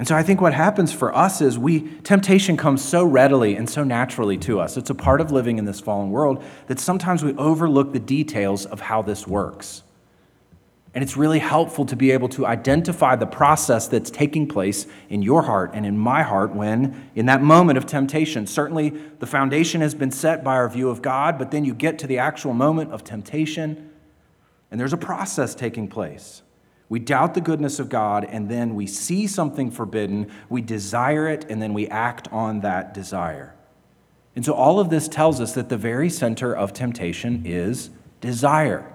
And 0.00 0.08
so 0.08 0.16
I 0.16 0.22
think 0.22 0.40
what 0.40 0.54
happens 0.54 0.94
for 0.94 1.14
us 1.14 1.42
is 1.42 1.58
we 1.58 1.82
temptation 1.98 2.56
comes 2.56 2.82
so 2.82 3.04
readily 3.04 3.54
and 3.54 3.68
so 3.68 3.84
naturally 3.84 4.38
to 4.38 4.58
us. 4.58 4.78
It's 4.78 4.88
a 4.88 4.94
part 4.94 5.20
of 5.20 5.30
living 5.30 5.58
in 5.58 5.66
this 5.66 5.78
fallen 5.78 6.10
world 6.10 6.42
that 6.68 6.80
sometimes 6.80 7.22
we 7.22 7.34
overlook 7.34 7.92
the 7.92 7.98
details 7.98 8.64
of 8.64 8.80
how 8.80 9.02
this 9.02 9.26
works. 9.26 9.82
And 10.94 11.04
it's 11.04 11.18
really 11.18 11.38
helpful 11.38 11.84
to 11.84 11.96
be 11.96 12.12
able 12.12 12.30
to 12.30 12.46
identify 12.46 13.14
the 13.14 13.26
process 13.26 13.88
that's 13.88 14.10
taking 14.10 14.48
place 14.48 14.86
in 15.10 15.20
your 15.20 15.42
heart 15.42 15.72
and 15.74 15.84
in 15.84 15.98
my 15.98 16.22
heart 16.22 16.54
when, 16.54 17.10
in 17.14 17.26
that 17.26 17.42
moment 17.42 17.76
of 17.76 17.84
temptation, 17.84 18.46
certainly 18.46 18.88
the 19.18 19.26
foundation 19.26 19.82
has 19.82 19.94
been 19.94 20.10
set 20.10 20.42
by 20.42 20.54
our 20.54 20.70
view 20.70 20.88
of 20.88 21.02
God, 21.02 21.38
but 21.38 21.50
then 21.50 21.66
you 21.66 21.74
get 21.74 21.98
to 21.98 22.06
the 22.06 22.16
actual 22.16 22.54
moment 22.54 22.90
of 22.90 23.04
temptation, 23.04 23.90
and 24.70 24.80
there's 24.80 24.94
a 24.94 24.96
process 24.96 25.54
taking 25.54 25.88
place. 25.88 26.40
We 26.90 26.98
doubt 26.98 27.34
the 27.34 27.40
goodness 27.40 27.78
of 27.78 27.88
God, 27.88 28.24
and 28.24 28.50
then 28.50 28.74
we 28.74 28.86
see 28.86 29.28
something 29.28 29.70
forbidden, 29.70 30.30
we 30.48 30.60
desire 30.60 31.28
it, 31.28 31.46
and 31.48 31.62
then 31.62 31.72
we 31.72 31.86
act 31.88 32.28
on 32.32 32.60
that 32.60 32.92
desire. 32.92 33.54
And 34.34 34.44
so 34.44 34.52
all 34.52 34.80
of 34.80 34.90
this 34.90 35.06
tells 35.06 35.40
us 35.40 35.54
that 35.54 35.68
the 35.68 35.76
very 35.76 36.10
center 36.10 36.54
of 36.54 36.72
temptation 36.72 37.44
is 37.46 37.90
desire. 38.20 38.92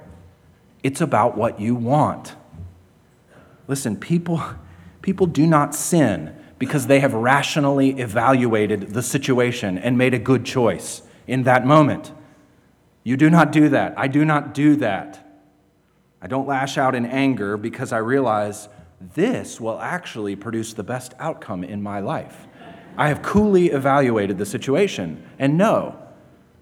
It's 0.84 1.00
about 1.02 1.38
what 1.38 1.60
you 1.60 1.74
want. 1.74 2.36
Listen, 3.68 3.96
people, 3.96 4.44
people 5.02 5.26
do 5.26 5.48
not 5.48 5.74
sin 5.74 6.36
because 6.60 6.88
they 6.88 7.00
have 7.00 7.14
rationally 7.14 7.92
evaluated 8.00 8.94
the 8.94 9.02
situation 9.02 9.78
and 9.78 9.98
made 9.98 10.14
a 10.14 10.20
good 10.20 10.46
choice 10.46 11.02
in 11.28 11.44
that 11.44 11.66
moment. 11.66 12.12
You 13.04 13.16
do 13.16 13.30
not 13.30 13.54
do 13.54 13.70
that. 13.70 13.94
I 13.98 14.08
do 14.08 14.26
not 14.26 14.54
do 14.54 14.76
that. 14.78 15.25
I 16.22 16.28
don't 16.28 16.48
lash 16.48 16.78
out 16.78 16.96
in 16.96 17.06
anger 17.06 17.58
because 17.58 17.92
I 17.92 17.98
realize 17.98 18.70
this 19.14 19.60
will 19.60 19.80
actually 19.80 20.36
produce 20.36 20.74
the 20.74 20.84
best 20.84 21.14
outcome 21.20 21.64
in 21.64 21.82
my 21.82 22.00
life. 22.00 22.48
I 22.98 23.10
have 23.10 23.22
coolly 23.22 23.68
evaluated 23.68 24.38
the 24.38 24.46
situation 24.46 25.24
and 25.38 25.58
know 25.58 26.00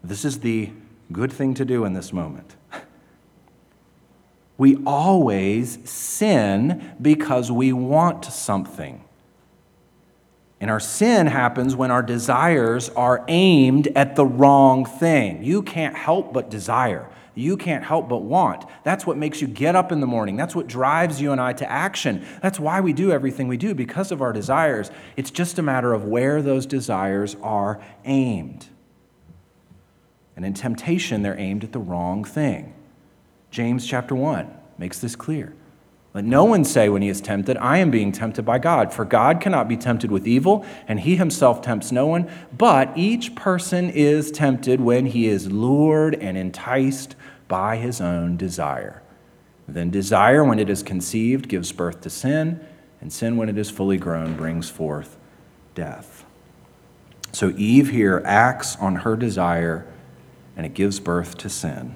this 0.04 0.26
is 0.26 0.40
the 0.40 0.72
good 1.12 1.32
thing 1.32 1.54
to 1.56 1.66
do 1.66 1.86
in 1.86 1.94
this 1.94 2.12
moment. 2.12 2.56
We 4.58 4.78
always 4.86 5.80
sin 5.90 6.96
because 7.02 7.52
we 7.52 7.74
want 7.74 8.26
something. 8.26 9.04
And 10.60 10.72
our 10.72 10.80
sin 10.80 11.28
happens 11.28 11.76
when 11.76 11.92
our 11.92 12.04
desires 12.04 12.90
are 12.90 13.26
aimed 13.28 13.88
at 13.88 14.16
the 14.16 14.26
wrong 14.26 14.86
thing. 14.86 15.44
You 15.44 15.62
can't 15.62 15.96
help 15.96 16.32
but 16.32 16.50
desire. 16.50 17.10
You 17.36 17.58
can't 17.58 17.84
help 17.84 18.10
but 18.10 18.22
want. 18.22 18.66
That's 18.84 19.08
what 19.08 19.18
makes 19.18 19.42
you 19.42 19.48
get 19.48 19.76
up 19.76 19.92
in 19.92 20.00
the 20.02 20.08
morning. 20.08 20.36
That's 20.36 20.56
what 20.56 20.68
drives 20.68 21.20
you 21.20 21.32
and 21.32 21.42
I 21.42 21.54
to 21.54 21.70
action. 21.70 22.26
That's 22.42 22.60
why 22.60 22.82
we 22.82 22.94
do 22.94 23.12
everything 23.12 23.48
we 23.48 23.58
do, 23.58 23.74
because 23.74 24.12
of 24.12 24.22
our 24.22 24.32
desires. 24.34 24.92
It's 25.18 25.32
just 25.32 25.58
a 25.58 25.64
matter 25.64 25.94
of 25.94 26.06
where 26.06 26.42
those 26.42 26.66
desires 26.66 27.36
are 27.42 27.82
aimed. 28.06 28.68
And 30.36 30.46
in 30.46 30.54
temptation, 30.54 31.22
they're 31.22 31.40
aimed 31.40 31.64
at 31.64 31.72
the 31.72 31.80
wrong 31.80 32.24
thing. 32.24 32.74
James 33.52 33.88
chapter 33.88 34.16
1 34.16 34.52
makes 34.78 35.00
this 35.00 35.16
clear. 35.16 35.54
Let 36.14 36.26
no 36.26 36.44
one 36.44 36.64
say 36.64 36.90
when 36.90 37.02
he 37.02 37.10
is 37.10 37.22
tempted, 37.22 37.58
I 37.58 37.80
am 37.80 37.90
being 37.90 38.12
tempted 38.12 38.44
by 38.44 38.60
God. 38.60 38.94
For 38.94 39.04
God 39.04 39.42
cannot 39.42 39.68
be 39.68 39.76
tempted 39.76 40.12
with 40.12 40.28
evil, 40.28 40.64
and 40.88 41.00
he 41.00 41.16
himself 41.16 41.64
tempts 41.64 41.92
no 41.92 42.06
one. 42.06 42.30
But 42.56 42.96
each 42.96 43.34
person 43.34 43.90
is 43.90 44.30
tempted 44.30 44.80
when 44.80 45.08
he 45.08 45.28
is 45.28 45.52
lured 45.52 46.14
and 46.14 46.38
enticed 46.38 47.16
by 47.54 47.78
his 47.78 48.02
own 48.02 48.36
desire. 48.36 49.04
Then 49.68 49.92
desire, 49.92 50.44
when 50.44 50.58
it 50.58 50.72
is 50.72 50.82
conceived, 50.82 51.48
gives 51.48 51.72
birth 51.72 52.02
to 52.02 52.10
sin, 52.10 52.60
and 53.00 53.14
sin, 53.14 53.38
when 53.38 53.48
it 53.48 53.60
is 53.60 53.70
fully 53.70 53.98
grown, 53.98 54.36
brings 54.36 54.72
forth 54.72 55.20
death. 55.76 56.26
So 57.32 57.54
Eve 57.56 57.92
here 57.92 58.24
acts 58.26 58.76
on 58.78 58.96
her 58.96 59.16
desire, 59.16 59.86
and 60.58 60.66
it 60.66 60.74
gives 60.74 61.00
birth 61.00 61.38
to 61.38 61.48
sin. 61.48 61.94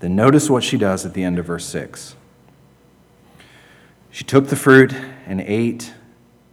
Then 0.00 0.14
notice 0.14 0.50
what 0.50 0.64
she 0.64 0.76
does 0.76 1.06
at 1.06 1.14
the 1.14 1.24
end 1.24 1.38
of 1.38 1.46
verse 1.46 1.64
6. 1.64 2.14
She 4.10 4.22
took 4.22 4.48
the 4.48 4.54
fruit 4.56 4.94
and 5.26 5.40
ate, 5.40 5.94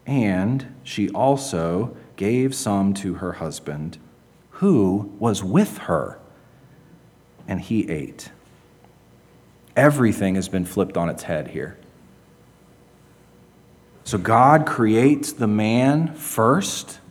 and 0.06 0.74
she 0.86 1.10
also 1.10 1.98
gave 2.16 2.56
some 2.56 2.94
to 2.94 3.16
her 3.16 3.34
husband, 3.34 3.98
who 4.52 5.12
was 5.20 5.44
with 5.44 5.80
her, 5.80 6.18
and 7.52 7.60
he 7.60 7.90
ate. 7.90 8.32
Everything 9.76 10.36
has 10.36 10.48
been 10.48 10.64
flipped 10.64 10.96
on 10.96 11.10
its 11.10 11.24
head 11.24 11.50
here. 11.50 11.78
So 14.06 14.18
God 14.18 14.66
creates 14.66 15.34
the 15.34 15.48
man 15.48 16.16
first 16.16 17.02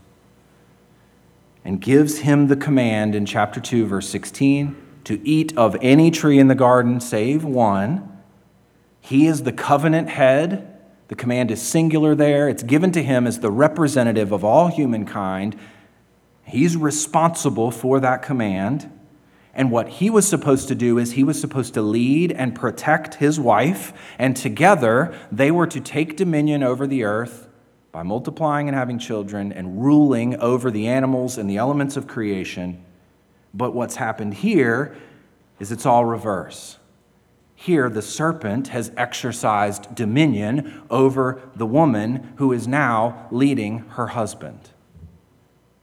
and 1.63 1.79
gives 1.79 2.21
him 2.21 2.47
the 2.47 2.57
command 2.57 3.15
in 3.15 3.27
chapter 3.27 3.61
2, 3.61 3.85
verse 3.85 4.09
16 4.09 4.75
to 5.05 5.21
eat 5.29 5.55
of 5.59 5.77
any 5.83 6.11
tree 6.11 6.39
in 6.39 6.49
the 6.49 6.55
garden 6.55 7.01
save 7.01 7.45
one. 7.45 8.11
He 8.99 9.27
is 9.27 9.43
the 9.43 9.53
covenant 9.53 10.09
head 10.09 10.67
The 11.09 11.17
command 11.17 11.51
is 11.51 11.61
singular 11.61 12.15
there. 12.15 12.49
It's 12.49 12.63
given 12.63 12.93
to 12.93 13.03
him 13.03 13.27
as 13.27 13.41
the 13.41 13.51
representative 13.51 14.33
of 14.33 14.43
all 14.43 14.69
humankind. 14.69 15.59
He's 16.45 16.79
responsible 16.79 17.71
for 17.71 18.01
that 18.01 18.23
command. 18.23 18.91
And 19.53 19.71
what 19.71 19.89
he 19.89 20.11
was 20.11 20.29
supposed 20.29 20.69
to 20.69 20.75
do 20.75 20.99
is 20.99 21.13
he 21.13 21.25
was 21.25 21.41
supposed 21.41 21.75
to 21.75 21.83
lead 21.83 22.33
and 22.33 22.55
protect 22.55 23.17
his 23.17 23.41
wife, 23.41 23.93
and 24.19 24.37
together 24.37 25.15
they 25.33 25.51
were 25.51 25.67
to 25.67 25.81
take 25.81 26.17
dominion 26.17 26.63
over 26.63 26.87
the 26.87 27.05
earth 27.05 27.49
by 27.93 28.03
multiplying 28.05 28.69
and 28.69 28.77
having 28.77 28.99
children 28.99 29.53
and 29.53 29.83
ruling 29.83 30.37
over 30.37 30.71
the 30.71 30.87
animals 30.87 31.37
and 31.37 31.51
the 31.51 31.57
elements 31.57 31.97
of 31.97 32.07
creation. 32.07 32.85
But 33.53 33.75
what's 33.75 33.97
happened 33.97 34.35
here 34.35 34.97
is 35.59 35.73
it's 35.73 35.87
all 35.87 36.05
reverse. 36.05 36.79
Here, 37.57 37.91
the 37.91 38.01
serpent 38.01 38.69
has 38.69 38.91
exercised 38.97 39.95
dominion 39.95 40.83
over 40.89 41.43
the 41.55 41.67
woman 41.67 42.33
who 42.37 42.53
is 42.53 42.67
now 42.67 43.27
leading 43.31 43.81
her 43.91 44.07
husband. 44.07 44.71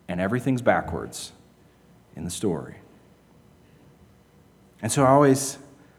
And 0.08 0.20
everything's 0.20 0.64
backwards 0.64 1.34
in 2.16 2.24
the 2.24 2.32
story. 2.32 2.78
And 4.82 4.92
so 4.92 5.04
I 5.04 5.10
always 5.10 5.58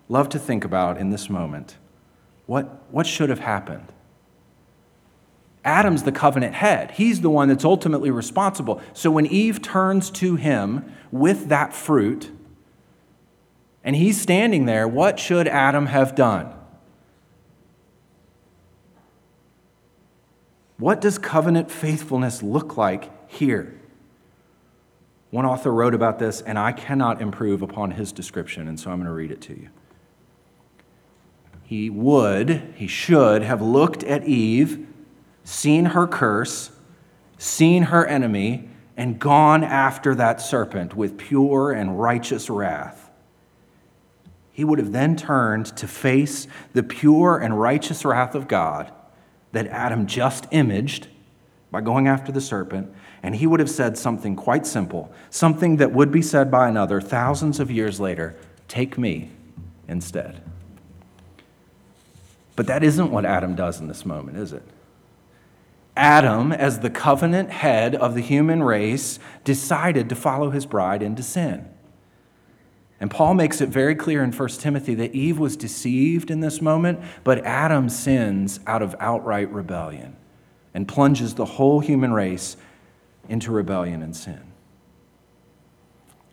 love 0.08 0.28
to 0.30 0.38
think 0.38 0.64
about 0.64 0.98
in 0.98 1.10
this 1.10 1.28
moment 1.28 1.76
what, 2.46 2.82
what 2.90 3.06
should 3.06 3.28
have 3.28 3.40
happened? 3.40 3.92
Adam's 5.64 6.04
the 6.04 6.12
covenant 6.12 6.54
head. 6.54 6.92
He's 6.92 7.20
the 7.20 7.28
one 7.28 7.48
that's 7.48 7.64
ultimately 7.64 8.10
responsible. 8.10 8.80
So 8.94 9.10
when 9.10 9.26
Eve 9.26 9.60
turns 9.60 10.08
to 10.12 10.36
him 10.36 10.90
with 11.10 11.48
that 11.48 11.74
fruit, 11.74 12.30
and 13.84 13.94
he's 13.94 14.20
standing 14.20 14.64
there, 14.64 14.88
what 14.88 15.18
should 15.18 15.46
Adam 15.46 15.86
have 15.86 16.14
done? 16.14 16.54
What 20.78 21.00
does 21.00 21.18
covenant 21.18 21.70
faithfulness 21.70 22.42
look 22.42 22.76
like 22.76 23.30
here? 23.30 23.78
One 25.30 25.44
author 25.44 25.72
wrote 25.72 25.94
about 25.94 26.18
this, 26.18 26.40
and 26.40 26.58
I 26.58 26.72
cannot 26.72 27.20
improve 27.20 27.60
upon 27.62 27.90
his 27.92 28.12
description, 28.12 28.66
and 28.66 28.80
so 28.80 28.90
I'm 28.90 28.98
going 28.98 29.06
to 29.06 29.12
read 29.12 29.30
it 29.30 29.40
to 29.42 29.52
you. 29.52 29.68
He 31.64 31.90
would, 31.90 32.72
he 32.76 32.86
should 32.86 33.42
have 33.42 33.60
looked 33.60 34.02
at 34.04 34.24
Eve, 34.24 34.86
seen 35.44 35.86
her 35.86 36.06
curse, 36.06 36.70
seen 37.36 37.84
her 37.84 38.06
enemy, 38.06 38.70
and 38.96 39.18
gone 39.18 39.62
after 39.62 40.14
that 40.14 40.40
serpent 40.40 40.96
with 40.96 41.18
pure 41.18 41.72
and 41.72 42.00
righteous 42.00 42.48
wrath. 42.48 43.10
He 44.50 44.64
would 44.64 44.78
have 44.78 44.92
then 44.92 45.14
turned 45.14 45.66
to 45.76 45.86
face 45.86 46.48
the 46.72 46.82
pure 46.82 47.36
and 47.36 47.60
righteous 47.60 48.04
wrath 48.04 48.34
of 48.34 48.48
God 48.48 48.90
that 49.52 49.66
Adam 49.68 50.06
just 50.06 50.46
imaged 50.50 51.08
by 51.70 51.80
going 51.80 52.08
after 52.08 52.32
the 52.32 52.40
serpent, 52.40 52.92
and 53.22 53.36
he 53.36 53.46
would 53.46 53.60
have 53.60 53.70
said 53.70 53.98
something 53.98 54.36
quite 54.36 54.66
simple, 54.66 55.12
something 55.30 55.76
that 55.76 55.92
would 55.92 56.10
be 56.10 56.22
said 56.22 56.50
by 56.50 56.68
another 56.68 57.00
thousands 57.00 57.60
of 57.60 57.70
years 57.70 58.00
later 58.00 58.36
take 58.68 58.98
me 58.98 59.30
instead. 59.88 60.42
But 62.54 62.66
that 62.66 62.82
isn't 62.82 63.10
what 63.10 63.24
Adam 63.24 63.54
does 63.54 63.80
in 63.80 63.88
this 63.88 64.04
moment, 64.04 64.36
is 64.36 64.52
it? 64.52 64.62
Adam, 65.96 66.52
as 66.52 66.78
the 66.78 66.90
covenant 66.90 67.50
head 67.50 67.94
of 67.94 68.14
the 68.14 68.20
human 68.20 68.62
race, 68.62 69.18
decided 69.42 70.08
to 70.08 70.14
follow 70.14 70.50
his 70.50 70.64
bride 70.64 71.02
into 71.02 71.22
sin. 71.22 71.68
And 73.00 73.10
Paul 73.10 73.34
makes 73.34 73.60
it 73.60 73.68
very 73.68 73.94
clear 73.94 74.22
in 74.24 74.32
1 74.32 74.48
Timothy 74.50 74.94
that 74.94 75.14
Eve 75.14 75.38
was 75.38 75.56
deceived 75.56 76.30
in 76.30 76.40
this 76.40 76.60
moment, 76.60 77.00
but 77.24 77.44
Adam 77.44 77.88
sins 77.88 78.60
out 78.66 78.82
of 78.82 78.94
outright 78.98 79.52
rebellion 79.52 80.16
and 80.74 80.86
plunges 80.86 81.34
the 81.34 81.44
whole 81.44 81.80
human 81.80 82.12
race 82.12 82.56
into 83.28 83.52
rebellion 83.52 84.02
and 84.02 84.16
sin. 84.16 84.40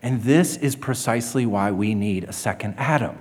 And 0.02 0.24
this 0.24 0.58
is 0.58 0.76
precisely 0.76 1.46
why 1.46 1.72
we 1.72 1.96
need 1.96 2.26
a 2.26 2.34
second 2.34 2.76
Adam. 2.78 3.18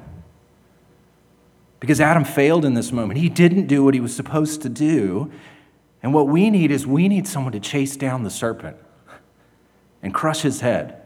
Because 1.81 2.01
Adam 2.01 2.25
failed 2.25 2.65
in 2.65 2.75
this 2.75 2.93
moment. 2.93 3.19
He 3.19 3.29
didn't 3.29 3.67
do 3.67 3.85
what 3.85 3.95
he 3.95 4.01
was 4.01 4.15
supposed 4.15 4.63
to 4.63 4.69
do. 4.69 5.31
And 6.03 6.13
what 6.13 6.29
we 6.29 6.51
need 6.51 6.71
is 6.71 6.87
we 6.87 7.09
need 7.09 7.27
someone 7.27 7.53
to 7.53 7.61
chase 7.61 7.97
down 7.97 8.23
the 8.23 8.31
serpent 8.31 8.77
and 10.03 10.13
crush 10.13 10.43
his 10.43 10.61
head 10.61 11.05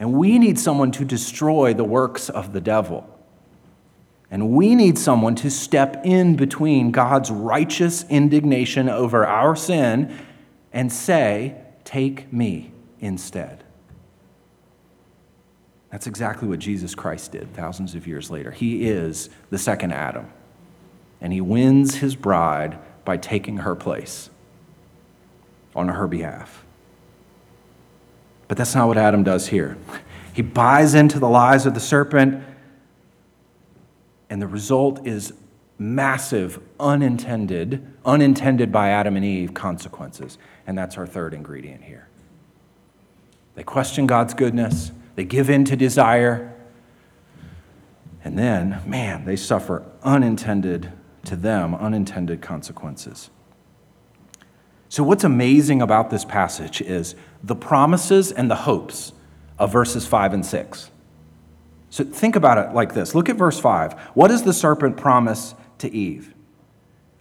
and 0.00 0.14
we 0.14 0.38
need 0.38 0.58
someone 0.58 0.90
to 0.92 1.04
destroy 1.04 1.74
the 1.74 1.84
works 1.84 2.30
of 2.30 2.54
the 2.54 2.60
devil. 2.60 3.06
And 4.30 4.50
we 4.52 4.74
need 4.74 4.96
someone 4.96 5.34
to 5.36 5.50
step 5.50 6.00
in 6.04 6.36
between 6.36 6.90
God's 6.90 7.30
righteous 7.30 8.04
indignation 8.08 8.88
over 8.88 9.26
our 9.26 9.54
sin 9.54 10.16
and 10.72 10.92
say, 10.92 11.56
Take 11.84 12.32
me 12.32 12.70
instead. 13.00 13.64
That's 15.90 16.06
exactly 16.06 16.46
what 16.46 16.60
Jesus 16.60 16.94
Christ 16.94 17.32
did 17.32 17.52
thousands 17.52 17.94
of 17.94 18.06
years 18.06 18.30
later. 18.30 18.52
He 18.52 18.88
is 18.88 19.28
the 19.50 19.58
second 19.58 19.92
Adam, 19.92 20.30
and 21.20 21.32
he 21.32 21.40
wins 21.40 21.96
his 21.96 22.14
bride 22.14 22.78
by 23.04 23.16
taking 23.16 23.58
her 23.58 23.74
place 23.74 24.30
on 25.74 25.88
her 25.88 26.06
behalf. 26.06 26.64
But 28.46 28.56
that's 28.56 28.74
not 28.74 28.86
what 28.88 28.98
Adam 28.98 29.24
does 29.24 29.48
here. 29.48 29.76
He 30.32 30.42
buys 30.42 30.94
into 30.94 31.18
the 31.18 31.28
lies 31.28 31.66
of 31.66 31.74
the 31.74 31.80
serpent, 31.80 32.42
and 34.28 34.40
the 34.40 34.46
result 34.46 35.06
is 35.06 35.32
massive, 35.78 36.60
unintended, 36.78 37.94
unintended 38.04 38.70
by 38.70 38.90
Adam 38.90 39.16
and 39.16 39.24
Eve 39.24 39.54
consequences. 39.54 40.38
And 40.70 40.78
that's 40.78 40.96
our 40.96 41.06
third 41.06 41.34
ingredient 41.34 41.82
here. 41.82 42.06
They 43.56 43.64
question 43.64 44.06
God's 44.06 44.34
goodness, 44.34 44.92
they 45.16 45.24
give 45.24 45.50
in 45.50 45.64
to 45.64 45.74
desire, 45.74 46.54
and 48.22 48.38
then, 48.38 48.80
man, 48.86 49.24
they 49.24 49.34
suffer 49.34 49.84
unintended, 50.04 50.92
to 51.24 51.34
them, 51.34 51.74
unintended 51.74 52.40
consequences. 52.40 53.30
So, 54.88 55.02
what's 55.02 55.24
amazing 55.24 55.82
about 55.82 56.08
this 56.10 56.24
passage 56.24 56.80
is 56.80 57.16
the 57.42 57.56
promises 57.56 58.30
and 58.30 58.48
the 58.48 58.54
hopes 58.54 59.12
of 59.58 59.72
verses 59.72 60.06
5 60.06 60.34
and 60.34 60.46
6. 60.46 60.88
So, 61.90 62.04
think 62.04 62.36
about 62.36 62.58
it 62.58 62.76
like 62.76 62.94
this 62.94 63.12
look 63.12 63.28
at 63.28 63.34
verse 63.34 63.58
5. 63.58 63.94
What 64.14 64.28
does 64.28 64.44
the 64.44 64.52
serpent 64.52 64.96
promise 64.96 65.56
to 65.78 65.92
Eve? 65.92 66.32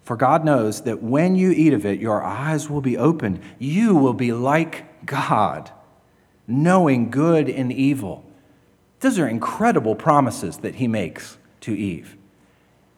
For 0.10 0.18
God 0.18 0.44
knows 0.44 0.82
that 0.86 1.04
when 1.04 1.36
you 1.36 1.52
eat 1.52 1.72
of 1.72 1.86
it, 1.86 2.00
your 2.00 2.24
eyes 2.24 2.68
will 2.68 2.82
be 2.82 2.98
opened. 2.98 3.42
You 3.60 3.94
will 3.94 4.16
be 4.16 4.34
like 4.34 5.06
God, 5.06 5.70
knowing 6.48 7.12
good 7.12 7.48
and 7.48 7.72
evil. 7.72 8.26
Those 9.02 9.20
are 9.20 9.28
incredible 9.28 9.94
promises 9.94 10.58
that 10.58 10.74
he 10.74 10.88
makes 10.88 11.38
to 11.62 11.78
Eve. 11.78 12.18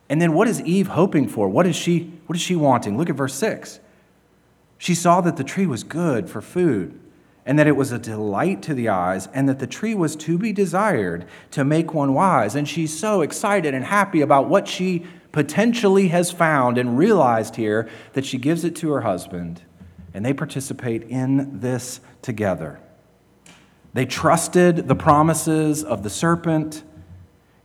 And 0.08 0.21
then 0.21 0.32
what 0.32 0.47
is 0.47 0.62
Eve 0.62 0.88
hoping 0.88 1.28
for? 1.28 1.50
What 1.50 1.67
is 1.67 1.76
she, 1.76 2.13
what 2.28 2.38
is 2.38 2.41
she 2.41 2.56
wanting? 2.56 2.97
Look 2.97 3.10
at 3.10 3.17
verse 3.17 3.34
6. 3.34 3.82
She 4.78 4.95
saw 4.95 5.19
that 5.19 5.36
the 5.36 5.43
tree 5.43 5.65
was 5.65 5.84
good 5.84 6.30
for 6.30 6.41
food, 6.41 6.97
and 7.45 7.60
that 7.60 7.67
it 7.67 7.76
was 7.76 7.91
a 7.91 8.00
delight 8.00 8.62
to 8.62 8.74
the 8.74 8.88
eyes, 8.88 9.28
and 9.34 9.50
that 9.50 9.60
the 9.60 9.67
tree 9.67 9.95
was 9.95 10.15
to 10.15 10.38
be 10.38 10.54
desired 10.54 11.26
to 11.50 11.65
make 11.65 11.93
one 11.93 12.13
wise. 12.13 12.56
And 12.56 12.69
she's 12.69 12.97
so 12.97 13.19
excited 13.19 13.74
and 13.74 13.84
happy 13.84 14.21
about 14.21 14.47
what 14.47 14.65
she 14.65 15.06
potentially 15.32 16.10
has 16.10 16.32
found 16.32 16.78
and 16.78 16.98
realized 16.98 17.56
here 17.56 17.89
that 18.13 18.26
she 18.26 18.38
gives 18.38 18.63
it 18.63 18.76
to 18.78 18.91
her 18.91 19.02
husband, 19.02 19.62
and 20.13 20.26
they 20.26 20.34
participate 20.34 21.04
in 21.04 21.60
this 21.60 22.02
together. 22.22 22.80
They 23.94 24.06
trusted 24.06 24.88
the 24.88 24.96
promises 24.96 25.84
of 25.84 26.04
the 26.04 26.10
serpent, 26.10 26.84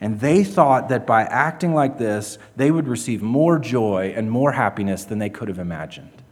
and 0.00 0.20
they 0.20 0.44
thought 0.44 0.88
that 0.88 1.07
by 1.07 1.22
acting 1.22 1.74
like 1.74 1.98
this, 1.98 2.38
they 2.57 2.70
would 2.70 2.88
receive 2.88 3.22
more 3.22 3.59
joy 3.59 4.12
and 4.16 4.31
more 4.31 4.52
happiness 4.52 5.05
than 5.05 5.18
they 5.18 5.31
could 5.31 5.48
have 5.48 5.59
imagined. 5.59 6.22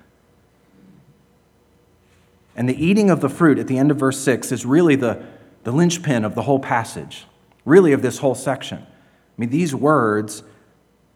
And 2.56 2.68
the 2.68 2.84
eating 2.84 3.10
of 3.10 3.20
the 3.20 3.28
fruit 3.28 3.58
at 3.58 3.66
the 3.66 3.78
end 3.78 3.90
of 3.90 3.96
verse 3.96 4.18
6 4.20 4.52
is 4.52 4.64
really 4.64 4.96
the, 4.96 5.24
the 5.64 5.72
linchpin 5.72 6.24
of 6.24 6.34
the 6.34 6.42
whole 6.42 6.60
passage, 6.60 7.26
really 7.64 7.92
of 7.92 8.02
this 8.02 8.18
whole 8.18 8.34
section. 8.34 8.78
I 8.78 8.86
mean, 9.36 9.50
these 9.50 9.74
words 9.74 10.44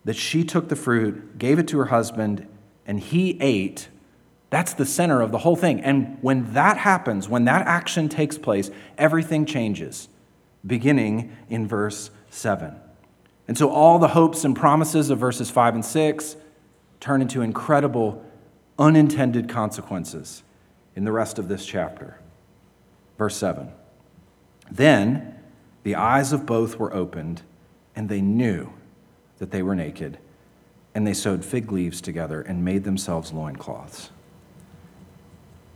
that 0.09 0.17
she 0.17 0.43
took 0.43 0.71
the 0.71 0.75
fruit, 0.75 1.37
gave 1.37 1.59
it 1.59 1.69
to 1.69 1.77
her 1.77 1.85
husband, 1.85 2.47
and 2.87 2.99
he 2.99 3.39
ate, 3.43 3.91
that's 4.49 4.73
the 4.73 4.87
center 4.87 5.21
of 5.21 5.33
the 5.33 5.37
whole 5.37 5.55
thing. 5.55 5.83
And 5.83 6.17
when 6.23 6.55
that 6.55 6.79
happens, 6.79 7.29
when 7.29 7.45
that 7.45 7.67
action 7.67 8.09
takes 8.09 8.39
place, 8.39 8.71
everything 8.97 9.45
changes, 9.45 10.09
beginning 10.67 11.37
in 11.51 11.69
verse 11.69 12.11
7. 12.31 12.75
And 13.49 13.59
so 13.59 13.69
all 13.69 13.99
the 13.99 14.09
hopes 14.09 14.47
and 14.47 14.57
promises 14.57 15.11
of 15.11 15.19
verses 15.19 15.51
5 15.51 15.75
and 15.75 15.85
6 15.85 16.37
turn 17.01 17.21
into 17.21 17.43
incredible 17.43 18.25
unintended 18.79 19.47
consequences 19.47 20.43
in 20.97 21.05
the 21.05 21.13
rest 21.13 21.39
of 21.39 21.49
this 21.49 21.67
chapter. 21.67 22.19
Verse 23.19 23.37
7 23.37 23.71
Then 24.71 25.39
the 25.83 25.97
eyes 25.97 26.33
of 26.33 26.47
both 26.47 26.79
were 26.79 26.95
opened, 26.95 27.43
and 27.95 28.09
they 28.09 28.23
knew 28.23 28.73
that 29.39 29.51
they 29.51 29.63
were 29.63 29.75
naked, 29.75 30.19
and 30.95 31.07
they 31.07 31.15
sewed 31.15 31.45
fig 31.45 31.73
leaves 31.73 32.01
together 32.01 32.41
and 32.41 32.65
made 32.65 32.85
themselves 32.85 33.33
loincloths. 33.33 34.11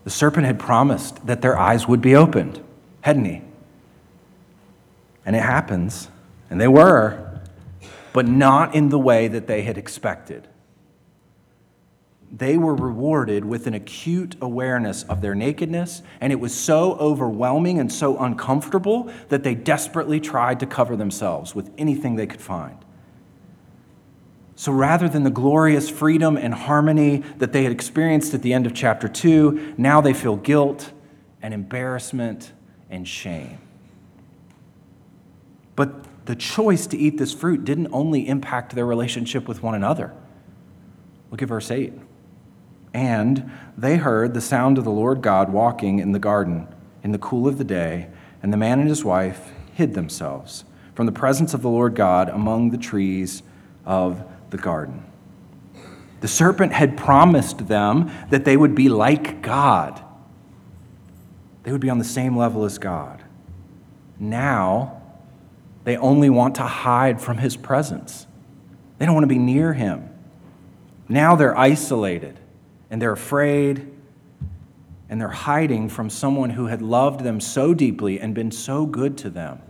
The 0.04 0.10
serpent 0.10 0.46
had 0.46 0.58
promised 0.58 1.26
that 1.26 1.42
their 1.42 1.56
eyes 1.56 1.86
would 1.86 2.00
be 2.00 2.16
opened, 2.16 2.62
hadn't 3.02 3.24
he? 3.24 3.42
And 5.24 5.36
it 5.36 5.42
happens, 5.42 6.08
and 6.50 6.60
they 6.60 6.68
were, 6.68 7.40
but 8.12 8.26
not 8.26 8.74
in 8.74 8.88
the 8.88 8.98
way 8.98 9.28
that 9.28 9.46
they 9.46 9.62
had 9.62 9.78
expected. 9.78 10.48
They 12.34 12.56
were 12.56 12.74
rewarded 12.74 13.44
with 13.44 13.66
an 13.66 13.74
acute 13.74 14.36
awareness 14.40 15.02
of 15.04 15.20
their 15.20 15.34
nakedness, 15.34 16.02
and 16.20 16.32
it 16.32 16.40
was 16.40 16.54
so 16.54 16.94
overwhelming 16.94 17.78
and 17.78 17.92
so 17.92 18.18
uncomfortable 18.18 19.12
that 19.28 19.44
they 19.44 19.54
desperately 19.54 20.18
tried 20.18 20.58
to 20.60 20.66
cover 20.66 20.96
themselves 20.96 21.54
with 21.54 21.70
anything 21.76 22.16
they 22.16 22.26
could 22.26 22.40
find. 22.40 22.81
So 24.62 24.70
rather 24.70 25.08
than 25.08 25.24
the 25.24 25.30
glorious 25.30 25.90
freedom 25.90 26.36
and 26.36 26.54
harmony 26.54 27.24
that 27.38 27.52
they 27.52 27.64
had 27.64 27.72
experienced 27.72 28.32
at 28.32 28.42
the 28.42 28.52
end 28.52 28.64
of 28.64 28.72
chapter 28.72 29.08
2, 29.08 29.74
now 29.76 30.00
they 30.00 30.12
feel 30.12 30.36
guilt 30.36 30.92
and 31.42 31.52
embarrassment 31.52 32.52
and 32.88 33.08
shame. 33.08 33.58
But 35.74 36.26
the 36.26 36.36
choice 36.36 36.86
to 36.86 36.96
eat 36.96 37.18
this 37.18 37.34
fruit 37.34 37.64
didn't 37.64 37.88
only 37.90 38.28
impact 38.28 38.76
their 38.76 38.86
relationship 38.86 39.48
with 39.48 39.64
one 39.64 39.74
another. 39.74 40.14
Look 41.32 41.42
at 41.42 41.48
verse 41.48 41.68
8. 41.68 41.94
And 42.94 43.50
they 43.76 43.96
heard 43.96 44.32
the 44.32 44.40
sound 44.40 44.78
of 44.78 44.84
the 44.84 44.92
Lord 44.92 45.22
God 45.22 45.52
walking 45.52 45.98
in 45.98 46.12
the 46.12 46.20
garden 46.20 46.68
in 47.02 47.10
the 47.10 47.18
cool 47.18 47.48
of 47.48 47.58
the 47.58 47.64
day, 47.64 48.10
and 48.44 48.52
the 48.52 48.56
man 48.56 48.78
and 48.78 48.88
his 48.88 49.04
wife 49.04 49.50
hid 49.74 49.94
themselves 49.94 50.64
from 50.94 51.06
the 51.06 51.10
presence 51.10 51.52
of 51.52 51.62
the 51.62 51.68
Lord 51.68 51.96
God 51.96 52.28
among 52.28 52.70
the 52.70 52.78
trees 52.78 53.42
of 53.84 54.22
the 54.50 54.58
garden. 54.58 55.04
The 56.20 56.28
serpent 56.28 56.72
had 56.72 56.96
promised 56.96 57.66
them 57.66 58.12
that 58.30 58.44
they 58.44 58.56
would 58.56 58.74
be 58.74 58.88
like 58.88 59.42
God, 59.42 60.02
they 61.64 61.72
would 61.72 61.80
be 61.80 61.90
on 61.90 61.98
the 61.98 62.04
same 62.04 62.36
level 62.36 62.64
as 62.64 62.78
God. 62.78 63.22
Now, 64.18 65.02
they 65.84 65.96
only 65.96 66.30
want 66.30 66.56
to 66.56 66.62
hide 66.62 67.20
from 67.20 67.38
his 67.38 67.56
presence. 67.56 68.26
They 68.98 69.06
don't 69.06 69.14
want 69.14 69.24
to 69.24 69.28
be 69.28 69.38
near 69.38 69.72
him. 69.72 70.08
Now 71.08 71.34
they're 71.34 71.56
isolated 71.58 72.38
and 72.90 73.02
they're 73.02 73.12
afraid 73.12 73.88
and 75.08 75.20
they're 75.20 75.28
hiding 75.28 75.88
from 75.88 76.08
someone 76.08 76.50
who 76.50 76.66
had 76.66 76.80
loved 76.80 77.20
them 77.20 77.40
so 77.40 77.74
deeply 77.74 78.18
and 78.18 78.34
been 78.34 78.50
so 78.50 78.86
good 78.86 79.18
to 79.18 79.30
them. 79.30 79.60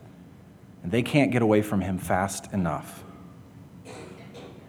And 0.83 0.93
they 0.93 1.03
can't 1.03 1.33
get 1.33 1.43
away 1.43 1.63
from 1.63 1.81
him 1.81 1.99
fast 1.99 2.53
enough. 2.53 3.02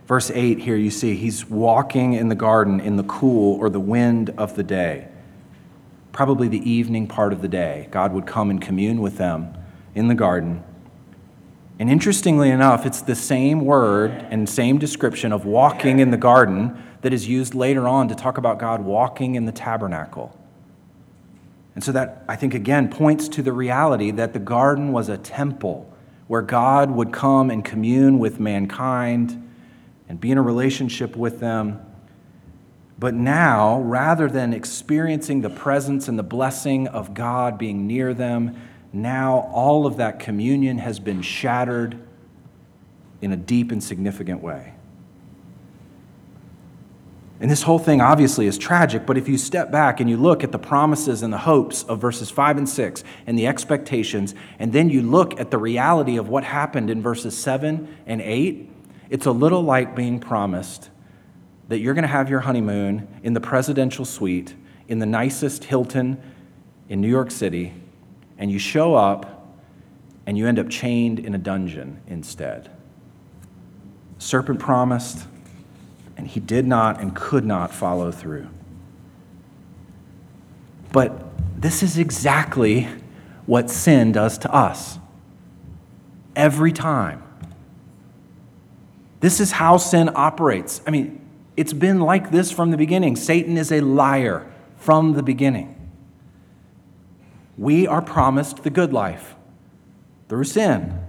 Verse 0.06 0.30
8 0.32 0.60
here, 0.60 0.76
you 0.76 0.92
see, 0.92 1.16
he's 1.16 1.50
walking 1.50 2.14
in 2.14 2.28
the 2.28 2.36
garden 2.36 2.80
in 2.80 2.98
the 2.98 3.04
cool 3.04 3.58
or 3.60 3.70
the 3.70 3.80
wind 3.80 4.32
of 4.38 4.56
the 4.56 4.64
day. 4.64 5.08
Probably 6.12 6.48
the 6.48 6.70
evening 6.70 7.08
part 7.08 7.34
of 7.34 7.42
the 7.42 7.48
day. 7.48 7.88
God 7.90 8.14
would 8.14 8.28
come 8.28 8.50
and 8.50 8.62
commune 8.62 9.02
with 9.02 9.18
them 9.18 9.54
in 9.96 10.10
the 10.10 10.16
garden. 10.16 10.64
And 11.80 11.90
interestingly 11.90 12.50
enough, 12.50 12.86
it's 12.86 13.02
the 13.02 13.16
same 13.16 13.66
word 13.66 14.12
and 14.30 14.48
same 14.48 14.78
description 14.78 15.32
of 15.32 15.46
walking 15.46 16.00
in 16.00 16.12
the 16.12 16.18
garden 16.18 16.82
that 17.02 17.14
is 17.14 17.28
used 17.28 17.56
later 17.56 17.88
on 17.88 18.08
to 18.10 18.16
talk 18.16 18.38
about 18.38 18.60
God 18.60 18.82
walking 18.82 19.36
in 19.36 19.46
the 19.46 19.52
tabernacle. 19.52 20.38
And 21.76 21.84
so 21.84 21.92
that, 21.94 22.24
I 22.28 22.36
think, 22.36 22.54
again, 22.54 22.90
points 22.90 23.28
to 23.30 23.42
the 23.42 23.52
reality 23.52 24.12
that 24.12 24.34
the 24.34 24.40
garden 24.40 24.92
was 24.92 25.10
a 25.10 25.18
temple 25.18 25.92
where 26.28 26.42
God 26.42 26.92
would 26.92 27.12
come 27.12 27.50
and 27.50 27.66
commune 27.66 28.20
with 28.20 28.40
mankind 28.40 29.40
and 30.14 30.22
be 30.22 30.30
in 30.30 30.38
a 30.38 30.42
relationship 30.44 31.16
with 31.16 31.40
them. 31.40 31.84
But 33.00 33.16
now, 33.16 33.82
rather 33.82 34.30
than 34.30 34.54
experiencing 34.54 35.42
the 35.42 35.50
presence 35.50 36.08
and 36.08 36.20
the 36.20 36.24
blessing 36.24 36.88
of 36.88 37.16
God 37.16 37.58
being 37.58 37.88
near 37.88 38.14
them, 38.14 38.56
now 38.94 39.50
all 39.52 39.88
of 39.88 39.98
that 39.98 40.20
communion 40.20 40.78
has 40.78 41.00
been 41.00 41.24
shattered 41.24 41.98
in 43.24 43.32
a 43.32 43.36
deep 43.36 43.72
and 43.72 43.84
significant 43.84 44.44
way. 44.44 44.76
And 47.40 47.50
this 47.50 47.64
whole 47.64 47.80
thing 47.80 48.00
obviously 48.00 48.46
is 48.46 48.60
tragic, 48.60 49.08
but 49.08 49.18
if 49.18 49.28
you 49.28 49.40
step 49.40 49.72
back 49.72 50.00
and 50.00 50.08
you 50.08 50.18
look 50.18 50.44
at 50.44 50.52
the 50.52 50.60
promises 50.60 51.24
and 51.24 51.34
the 51.34 51.40
hopes 51.40 51.82
of 51.82 52.00
verses 52.00 52.30
5 52.30 52.58
and 52.60 52.70
6 52.70 53.04
and 53.26 53.36
the 53.36 53.48
expectations, 53.48 54.36
and 54.60 54.72
then 54.74 54.92
you 54.92 55.02
look 55.02 55.40
at 55.40 55.50
the 55.50 55.58
reality 55.58 56.18
of 56.18 56.30
what 56.30 56.44
happened 56.44 56.92
in 56.92 57.02
verses 57.02 57.36
7 57.36 57.98
and 58.06 58.22
8, 58.22 58.70
it's 59.14 59.28
a 59.28 59.32
little 59.32 59.62
like 59.62 59.96
being 59.96 60.20
promised 60.20 60.90
that 61.68 61.78
you're 61.78 61.94
going 61.94 62.02
to 62.02 62.08
have 62.08 62.32
your 62.32 62.40
honeymoon 62.40 63.08
in 63.22 63.34
the 63.34 63.40
presidential 63.40 64.06
suite 64.06 64.56
in 64.88 64.98
the 64.98 65.06
nicest 65.06 65.66
Hilton 65.66 66.20
in 66.90 67.00
New 67.00 67.08
York 67.08 67.30
City, 67.30 67.76
and 68.40 68.52
you 68.52 68.58
show 68.58 68.96
up 68.96 69.56
and 70.26 70.36
you 70.36 70.48
end 70.48 70.58
up 70.58 70.68
chained 70.68 71.20
in 71.20 71.36
a 71.36 71.38
dungeon 71.38 72.02
instead. 72.08 72.72
Serpent 74.18 74.60
promised, 74.60 75.28
and 76.18 76.28
he 76.28 76.40
did 76.40 76.66
not 76.66 77.00
and 77.00 77.16
could 77.16 77.46
not 77.46 77.72
follow 77.72 78.12
through. 78.12 78.50
But 80.92 81.24
this 81.62 81.84
is 81.84 82.00
exactly 82.00 82.88
what 83.46 83.70
sin 83.70 84.12
does 84.12 84.40
to 84.40 84.52
us 84.52 84.98
every 86.36 86.72
time. 86.72 87.23
This 89.24 89.40
is 89.40 89.54
how 89.54 89.78
sin 89.78 90.10
operates. 90.16 90.82
I 90.86 90.92
mean, 90.92 91.22
it's 91.56 91.72
been 91.72 92.02
like 92.02 92.30
this 92.30 92.52
from 92.52 92.72
the 92.72 92.78
beginning. 92.78 93.16
Satan 93.16 93.58
is 93.58 93.72
a 93.72 93.80
liar 93.80 94.46
from 94.76 95.14
the 95.14 95.24
beginning. 95.24 95.80
We 97.58 97.88
are 97.88 98.02
promised 98.02 98.64
the 98.64 98.70
good 98.70 98.92
life 98.92 99.36
through 100.28 100.44
sin. 100.44 101.00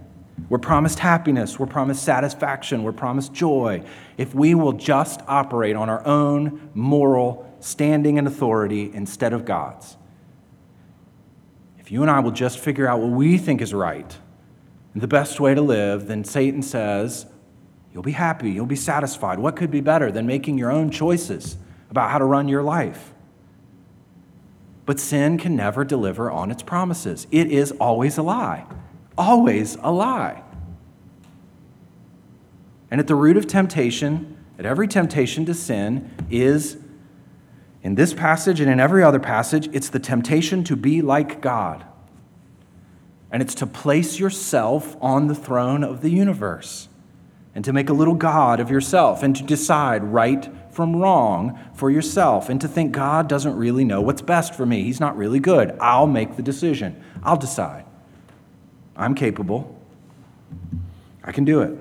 We're 0.48 0.58
promised 0.58 1.00
happiness. 1.00 1.58
We're 1.58 1.66
promised 1.66 2.04
satisfaction. 2.04 2.84
We're 2.84 2.92
promised 2.92 3.34
joy. 3.34 3.82
If 4.16 4.32
we 4.32 4.54
will 4.54 4.74
just 4.74 5.20
operate 5.26 5.74
on 5.74 5.90
our 5.90 6.06
own 6.06 6.70
moral 6.72 7.52
standing 7.58 8.16
and 8.16 8.28
authority 8.28 8.92
instead 8.94 9.32
of 9.32 9.44
God's. 9.44 9.96
If 11.80 11.90
you 11.90 12.02
and 12.02 12.10
I 12.12 12.20
will 12.20 12.30
just 12.30 12.60
figure 12.60 12.86
out 12.86 13.00
what 13.00 13.10
we 13.10 13.38
think 13.38 13.60
is 13.60 13.74
right 13.74 14.16
and 14.92 15.02
the 15.02 15.08
best 15.08 15.40
way 15.40 15.52
to 15.52 15.60
live, 15.60 16.06
then 16.06 16.22
Satan 16.22 16.62
says, 16.62 17.26
You'll 17.94 18.02
be 18.02 18.12
happy. 18.12 18.50
You'll 18.50 18.66
be 18.66 18.74
satisfied. 18.74 19.38
What 19.38 19.54
could 19.54 19.70
be 19.70 19.80
better 19.80 20.10
than 20.10 20.26
making 20.26 20.58
your 20.58 20.72
own 20.72 20.90
choices 20.90 21.56
about 21.90 22.10
how 22.10 22.18
to 22.18 22.24
run 22.24 22.48
your 22.48 22.62
life? 22.62 23.14
But 24.84 24.98
sin 24.98 25.38
can 25.38 25.54
never 25.54 25.84
deliver 25.84 26.28
on 26.28 26.50
its 26.50 26.62
promises. 26.62 27.28
It 27.30 27.52
is 27.52 27.70
always 27.72 28.18
a 28.18 28.22
lie. 28.22 28.66
Always 29.16 29.76
a 29.80 29.92
lie. 29.92 30.42
And 32.90 33.00
at 33.00 33.06
the 33.06 33.14
root 33.14 33.36
of 33.36 33.46
temptation, 33.46 34.38
at 34.58 34.66
every 34.66 34.88
temptation 34.88 35.46
to 35.46 35.54
sin, 35.54 36.10
is 36.28 36.76
in 37.84 37.94
this 37.94 38.12
passage 38.12 38.58
and 38.60 38.68
in 38.68 38.80
every 38.80 39.04
other 39.04 39.20
passage, 39.20 39.68
it's 39.72 39.88
the 39.88 40.00
temptation 40.00 40.64
to 40.64 40.74
be 40.74 41.00
like 41.00 41.40
God. 41.40 41.84
And 43.30 43.40
it's 43.40 43.54
to 43.56 43.66
place 43.66 44.18
yourself 44.18 44.96
on 45.00 45.28
the 45.28 45.34
throne 45.34 45.84
of 45.84 46.00
the 46.00 46.10
universe 46.10 46.88
and 47.54 47.64
to 47.64 47.72
make 47.72 47.88
a 47.88 47.92
little 47.92 48.14
God 48.14 48.60
of 48.60 48.70
yourself, 48.70 49.22
and 49.22 49.34
to 49.36 49.42
decide 49.42 50.02
right 50.02 50.48
from 50.70 50.96
wrong 50.96 51.58
for 51.74 51.90
yourself, 51.90 52.48
and 52.48 52.60
to 52.60 52.66
think 52.66 52.92
God 52.92 53.28
doesn't 53.28 53.56
really 53.56 53.84
know 53.84 54.00
what's 54.00 54.22
best 54.22 54.54
for 54.54 54.66
me. 54.66 54.82
He's 54.82 55.00
not 55.00 55.16
really 55.16 55.38
good. 55.38 55.76
I'll 55.80 56.08
make 56.08 56.36
the 56.36 56.42
decision, 56.42 57.02
I'll 57.22 57.36
decide. 57.36 57.84
I'm 58.96 59.14
capable, 59.14 59.80
I 61.22 61.32
can 61.32 61.44
do 61.44 61.62
it. 61.62 61.78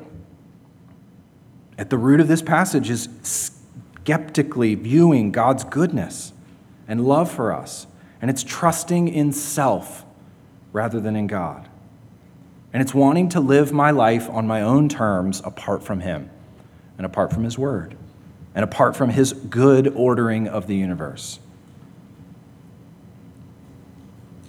At 1.77 1.89
the 1.89 1.97
root 1.97 2.19
of 2.19 2.27
this 2.27 2.41
passage 2.41 2.89
is 2.89 3.09
skeptically 3.23 4.76
viewing 4.76 5.32
God's 5.32 5.63
goodness 5.63 6.34
and 6.88 7.05
love 7.05 7.32
for 7.32 7.51
us, 7.51 7.88
and 8.21 8.30
it's 8.30 8.43
trusting 8.43 9.07
in 9.07 9.34
self 9.34 10.05
rather 10.71 10.99
than 10.99 11.15
in 11.15 11.28
God. 11.28 11.67
And 12.74 12.82
it's 12.82 12.93
wanting 12.93 13.30
to 13.30 13.39
live 13.39 13.71
my 13.71 13.91
life 13.91 14.28
on 14.30 14.47
my 14.47 14.61
own 14.61 14.89
terms 14.89 15.41
apart 15.45 15.84
from 15.84 15.99
Him 15.99 16.32
and 16.97 17.05
apart 17.05 17.32
from 17.32 17.43
His 17.43 17.57
Word 17.57 17.95
and 18.55 18.63
apart 18.63 18.95
from 18.95 19.11
His 19.11 19.32
good 19.32 19.88
ordering 19.89 20.47
of 20.47 20.65
the 20.65 20.76
universe. 20.76 21.39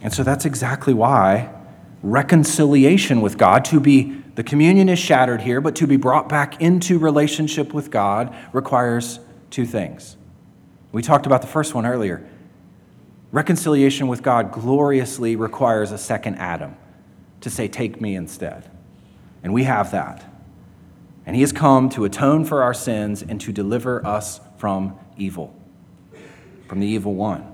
And 0.01 0.13
so 0.13 0.23
that's 0.23 0.47
exactly 0.47 0.95
why 0.95 1.51
reconciliation 2.03 3.23
with 3.23 3.39
God, 3.39 3.65
to 3.67 3.81
be, 3.81 4.23
the 4.35 4.43
communion 4.43 4.91
is 4.91 4.99
shattered 4.99 5.41
here, 5.41 5.63
but 5.63 5.75
to 5.77 5.87
be 5.87 5.97
brought 5.97 6.29
back 6.29 6.61
into 6.61 6.99
relationship 6.99 7.73
with 7.73 7.91
God 7.91 8.35
requires 8.53 9.21
two 9.51 9.65
things. 9.65 10.17
We 10.93 11.01
talked 11.01 11.25
about 11.25 11.41
the 11.41 11.49
first 11.49 11.75
one 11.75 11.87
earlier. 11.87 12.27
Reconciliation 13.33 14.07
with 14.07 14.23
God 14.23 14.53
gloriously 14.53 15.35
requires 15.35 15.93
a 15.93 15.99
second 15.99 16.37
Adam 16.37 16.77
to 17.45 17.51
say, 17.51 17.69
Take 17.69 18.01
me 18.01 18.17
instead. 18.17 18.71
And 19.43 19.55
we 19.55 19.65
have 19.65 19.93
that. 19.93 20.25
And 21.27 21.37
he 21.37 21.43
has 21.43 21.53
come 21.53 21.89
to 21.91 22.05
atone 22.05 22.45
for 22.45 22.63
our 22.63 22.75
sins 22.75 23.23
and 23.23 23.41
to 23.43 23.53
deliver 23.53 24.05
us 24.05 24.41
from 24.59 24.99
evil, 25.17 25.55
from 26.69 26.81
the 26.81 26.87
evil 26.87 27.15
one. 27.15 27.47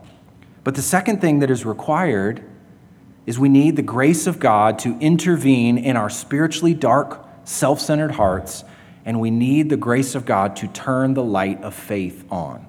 But 0.65 0.75
the 0.75 0.83
second 0.83 1.21
thing 1.21 1.41
that 1.41 1.51
is 1.51 1.65
required 1.65 2.45
is 3.27 3.39
we 3.39 3.49
need 3.49 3.77
the 3.77 3.83
grace 3.83 4.27
of 4.27 4.41
God 4.41 4.79
to 4.81 4.99
intervene 4.99 5.79
in 5.79 5.97
our 5.97 6.11
spiritually 6.11 6.75
dark, 6.75 7.25
self 7.45 7.81
centered 7.81 8.13
hearts, 8.13 8.65
and 9.05 9.21
we 9.21 9.31
need 9.31 9.69
the 9.69 9.77
grace 9.77 10.15
of 10.15 10.25
God 10.25 10.57
to 10.57 10.69
turn 10.69 11.15
the 11.15 11.23
light 11.23 11.63
of 11.63 11.75
faith 11.75 12.25
on. 12.31 12.67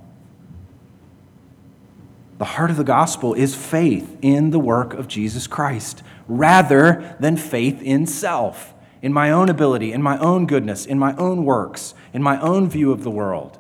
The 2.42 2.46
heart 2.46 2.72
of 2.72 2.78
the 2.78 2.84
gospel 2.84 3.36
is 3.36 3.54
faith 3.54 4.18
in 4.24 4.50
the 4.50 4.58
work 4.58 4.96
of 4.96 5.08
Jesus 5.08 5.46
Christ 5.46 6.02
rather 6.28 7.16
than 7.20 7.38
faith 7.38 7.84
in 7.84 8.08
self, 8.08 8.74
in 9.00 9.14
my 9.14 9.30
own 9.30 9.48
ability, 9.48 9.94
in 9.94 10.02
my 10.02 10.18
own 10.18 10.48
goodness, 10.48 10.88
in 10.88 10.98
my 10.98 11.16
own 11.18 11.46
works, 11.46 11.94
in 12.14 12.24
my 12.24 12.42
own 12.42 12.68
view 12.68 12.92
of 12.92 13.04
the 13.04 13.12
world. 13.12 13.60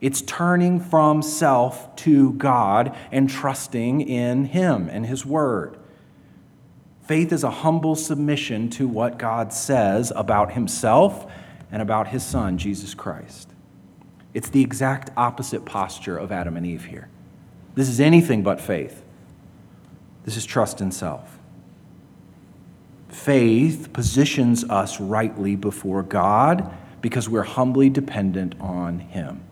It's 0.00 0.22
turning 0.22 0.80
from 0.80 1.22
self 1.22 1.94
to 1.98 2.32
God 2.32 2.96
and 3.12 3.30
trusting 3.30 4.00
in 4.00 4.46
Him 4.46 4.88
and 4.90 5.06
His 5.06 5.24
Word. 5.24 5.78
Faith 7.04 7.32
is 7.32 7.44
a 7.44 7.50
humble 7.62 7.94
submission 7.94 8.70
to 8.70 8.88
what 8.88 9.20
God 9.20 9.52
says 9.52 10.12
about 10.16 10.54
Himself 10.54 11.30
and 11.70 11.80
about 11.80 12.08
His 12.08 12.24
Son, 12.24 12.58
Jesus 12.58 12.92
Christ. 12.92 13.50
It's 14.34 14.50
the 14.50 14.62
exact 14.62 15.12
opposite 15.16 15.64
posture 15.64 16.18
of 16.18 16.32
Adam 16.32 16.56
and 16.56 16.66
Eve 16.66 16.86
here. 16.86 17.08
This 17.76 17.88
is 17.88 18.00
anything 18.00 18.42
but 18.42 18.60
faith. 18.60 19.04
This 20.24 20.36
is 20.36 20.44
trust 20.44 20.80
in 20.80 20.90
self. 20.90 21.38
Faith 23.10 23.92
positions 23.92 24.64
us 24.64 24.98
rightly 24.98 25.54
before 25.54 26.02
God 26.02 26.74
because 27.00 27.28
we're 27.28 27.42
humbly 27.42 27.88
dependent 27.88 28.54
on 28.58 28.98
Him. 28.98 29.42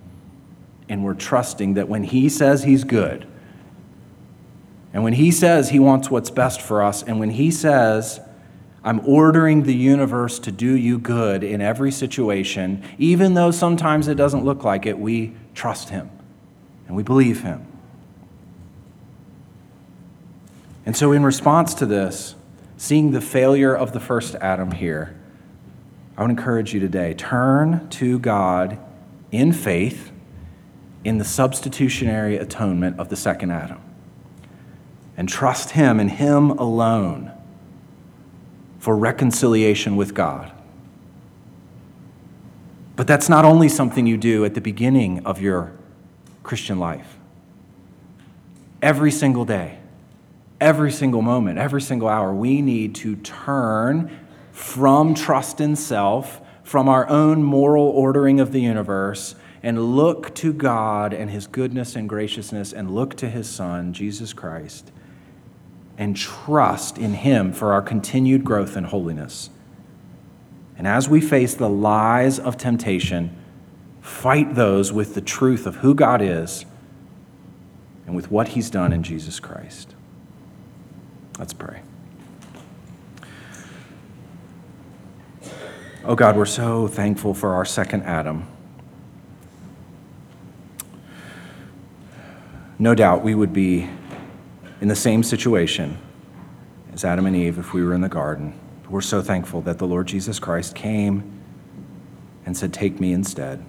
And 0.88 1.04
we're 1.04 1.14
trusting 1.14 1.74
that 1.74 1.88
when 1.88 2.02
He 2.02 2.28
says 2.28 2.64
He's 2.64 2.82
good, 2.82 3.26
and 4.92 5.04
when 5.04 5.12
He 5.12 5.30
says 5.30 5.70
He 5.70 5.78
wants 5.78 6.10
what's 6.10 6.30
best 6.30 6.60
for 6.60 6.82
us, 6.82 7.02
and 7.02 7.20
when 7.20 7.30
He 7.30 7.50
says, 7.50 8.20
I'm 8.82 9.00
ordering 9.06 9.62
the 9.62 9.74
universe 9.74 10.38
to 10.40 10.52
do 10.52 10.76
you 10.76 10.98
good 10.98 11.44
in 11.44 11.60
every 11.60 11.90
situation, 11.90 12.82
even 12.98 13.34
though 13.34 13.50
sometimes 13.50 14.08
it 14.08 14.14
doesn't 14.14 14.44
look 14.44 14.64
like 14.64 14.86
it, 14.86 14.98
we 14.98 15.34
trust 15.54 15.90
Him 15.90 16.10
and 16.86 16.96
we 16.96 17.02
believe 17.02 17.42
Him. 17.42 17.66
And 20.86 20.96
so, 20.96 21.12
in 21.12 21.24
response 21.24 21.74
to 21.74 21.86
this, 21.86 22.34
seeing 22.76 23.12
the 23.12 23.20
failure 23.20 23.74
of 23.74 23.92
the 23.92 24.00
first 24.00 24.34
Adam 24.36 24.72
here, 24.72 25.18
I 26.16 26.22
would 26.22 26.30
encourage 26.30 26.74
you 26.74 26.80
today 26.80 27.14
turn 27.14 27.88
to 27.90 28.18
God 28.18 28.78
in 29.32 29.52
faith 29.52 30.12
in 31.02 31.18
the 31.18 31.24
substitutionary 31.24 32.36
atonement 32.36 32.98
of 32.98 33.08
the 33.08 33.16
second 33.16 33.50
Adam 33.50 33.80
and 35.16 35.28
trust 35.28 35.70
Him 35.70 35.98
and 36.00 36.10
Him 36.10 36.50
alone 36.50 37.32
for 38.78 38.96
reconciliation 38.96 39.96
with 39.96 40.14
God. 40.14 40.52
But 42.96 43.06
that's 43.06 43.28
not 43.28 43.44
only 43.44 43.68
something 43.68 44.06
you 44.06 44.16
do 44.16 44.44
at 44.44 44.54
the 44.54 44.60
beginning 44.60 45.24
of 45.26 45.40
your 45.40 45.72
Christian 46.42 46.78
life, 46.78 47.16
every 48.82 49.10
single 49.10 49.44
day 49.44 49.78
every 50.60 50.92
single 50.92 51.22
moment, 51.22 51.58
every 51.58 51.82
single 51.82 52.08
hour, 52.08 52.32
we 52.32 52.62
need 52.62 52.94
to 52.96 53.16
turn 53.16 54.18
from 54.52 55.14
trust 55.14 55.60
in 55.60 55.76
self, 55.76 56.40
from 56.62 56.88
our 56.88 57.08
own 57.08 57.42
moral 57.42 57.86
ordering 57.86 58.40
of 58.40 58.52
the 58.52 58.60
universe, 58.60 59.34
and 59.62 59.96
look 59.96 60.34
to 60.36 60.52
God 60.52 61.12
and 61.12 61.30
His 61.30 61.46
goodness 61.46 61.96
and 61.96 62.08
graciousness, 62.08 62.72
and 62.72 62.94
look 62.94 63.16
to 63.16 63.28
His 63.28 63.48
Son, 63.48 63.92
Jesus 63.92 64.32
Christ, 64.32 64.92
and 65.98 66.16
trust 66.16 66.98
in 66.98 67.14
Him 67.14 67.52
for 67.52 67.72
our 67.72 67.82
continued 67.82 68.44
growth 68.44 68.76
in 68.76 68.84
holiness. 68.84 69.50
And 70.76 70.86
as 70.86 71.08
we 71.08 71.20
face 71.20 71.54
the 71.54 71.68
lies 71.68 72.38
of 72.38 72.56
temptation, 72.56 73.36
fight 74.00 74.54
those 74.54 74.92
with 74.92 75.14
the 75.14 75.20
truth 75.20 75.66
of 75.66 75.76
who 75.76 75.94
God 75.94 76.20
is 76.20 76.66
and 78.06 78.14
with 78.14 78.30
what 78.30 78.48
He's 78.48 78.70
done 78.70 78.92
in 78.92 79.02
Jesus 79.02 79.40
Christ. 79.40 79.93
Let's 81.38 81.52
pray. 81.52 81.80
Oh 86.04 86.14
God, 86.14 86.36
we're 86.36 86.44
so 86.44 86.86
thankful 86.86 87.34
for 87.34 87.54
our 87.54 87.64
second 87.64 88.02
Adam. 88.02 88.46
No 92.78 92.94
doubt 92.94 93.22
we 93.22 93.34
would 93.34 93.52
be 93.52 93.88
in 94.80 94.88
the 94.88 94.96
same 94.96 95.22
situation 95.22 95.96
as 96.92 97.04
Adam 97.04 97.26
and 97.26 97.34
Eve 97.34 97.58
if 97.58 97.72
we 97.72 97.82
were 97.82 97.94
in 97.94 98.00
the 98.00 98.08
garden. 98.08 98.58
We're 98.88 99.00
so 99.00 99.22
thankful 99.22 99.62
that 99.62 99.78
the 99.78 99.86
Lord 99.86 100.06
Jesus 100.06 100.38
Christ 100.38 100.74
came 100.74 101.40
and 102.44 102.56
said, 102.56 102.72
Take 102.72 103.00
me 103.00 103.12
instead. 103.12 103.64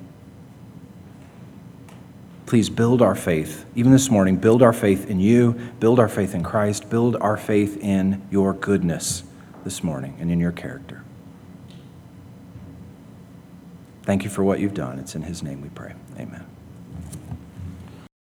Please 2.56 2.70
build 2.70 3.02
our 3.02 3.16
faith, 3.16 3.66
even 3.76 3.92
this 3.92 4.10
morning, 4.10 4.38
build 4.38 4.64
our 4.64 4.72
faith 4.72 5.10
in 5.10 5.20
you, 5.20 5.60
build 5.82 6.00
our 6.00 6.08
faith 6.08 6.34
in 6.34 6.42
Christ, 6.42 6.90
build 6.90 7.18
our 7.18 7.36
faith 7.36 7.76
in 7.84 8.26
your 8.32 8.54
goodness 8.54 9.24
this 9.66 9.84
morning 9.84 10.16
and 10.22 10.32
in 10.32 10.40
your 10.40 10.54
character. 10.54 11.04
Thank 14.04 14.24
you 14.24 14.30
for 14.30 14.42
what 14.42 14.62
you've 14.62 14.74
done. 14.74 15.00
It's 15.00 15.16
in 15.16 15.24
His 15.24 15.44
name 15.44 15.62
we 15.62 15.68
pray. 15.68 15.96
Amen. 16.18 16.46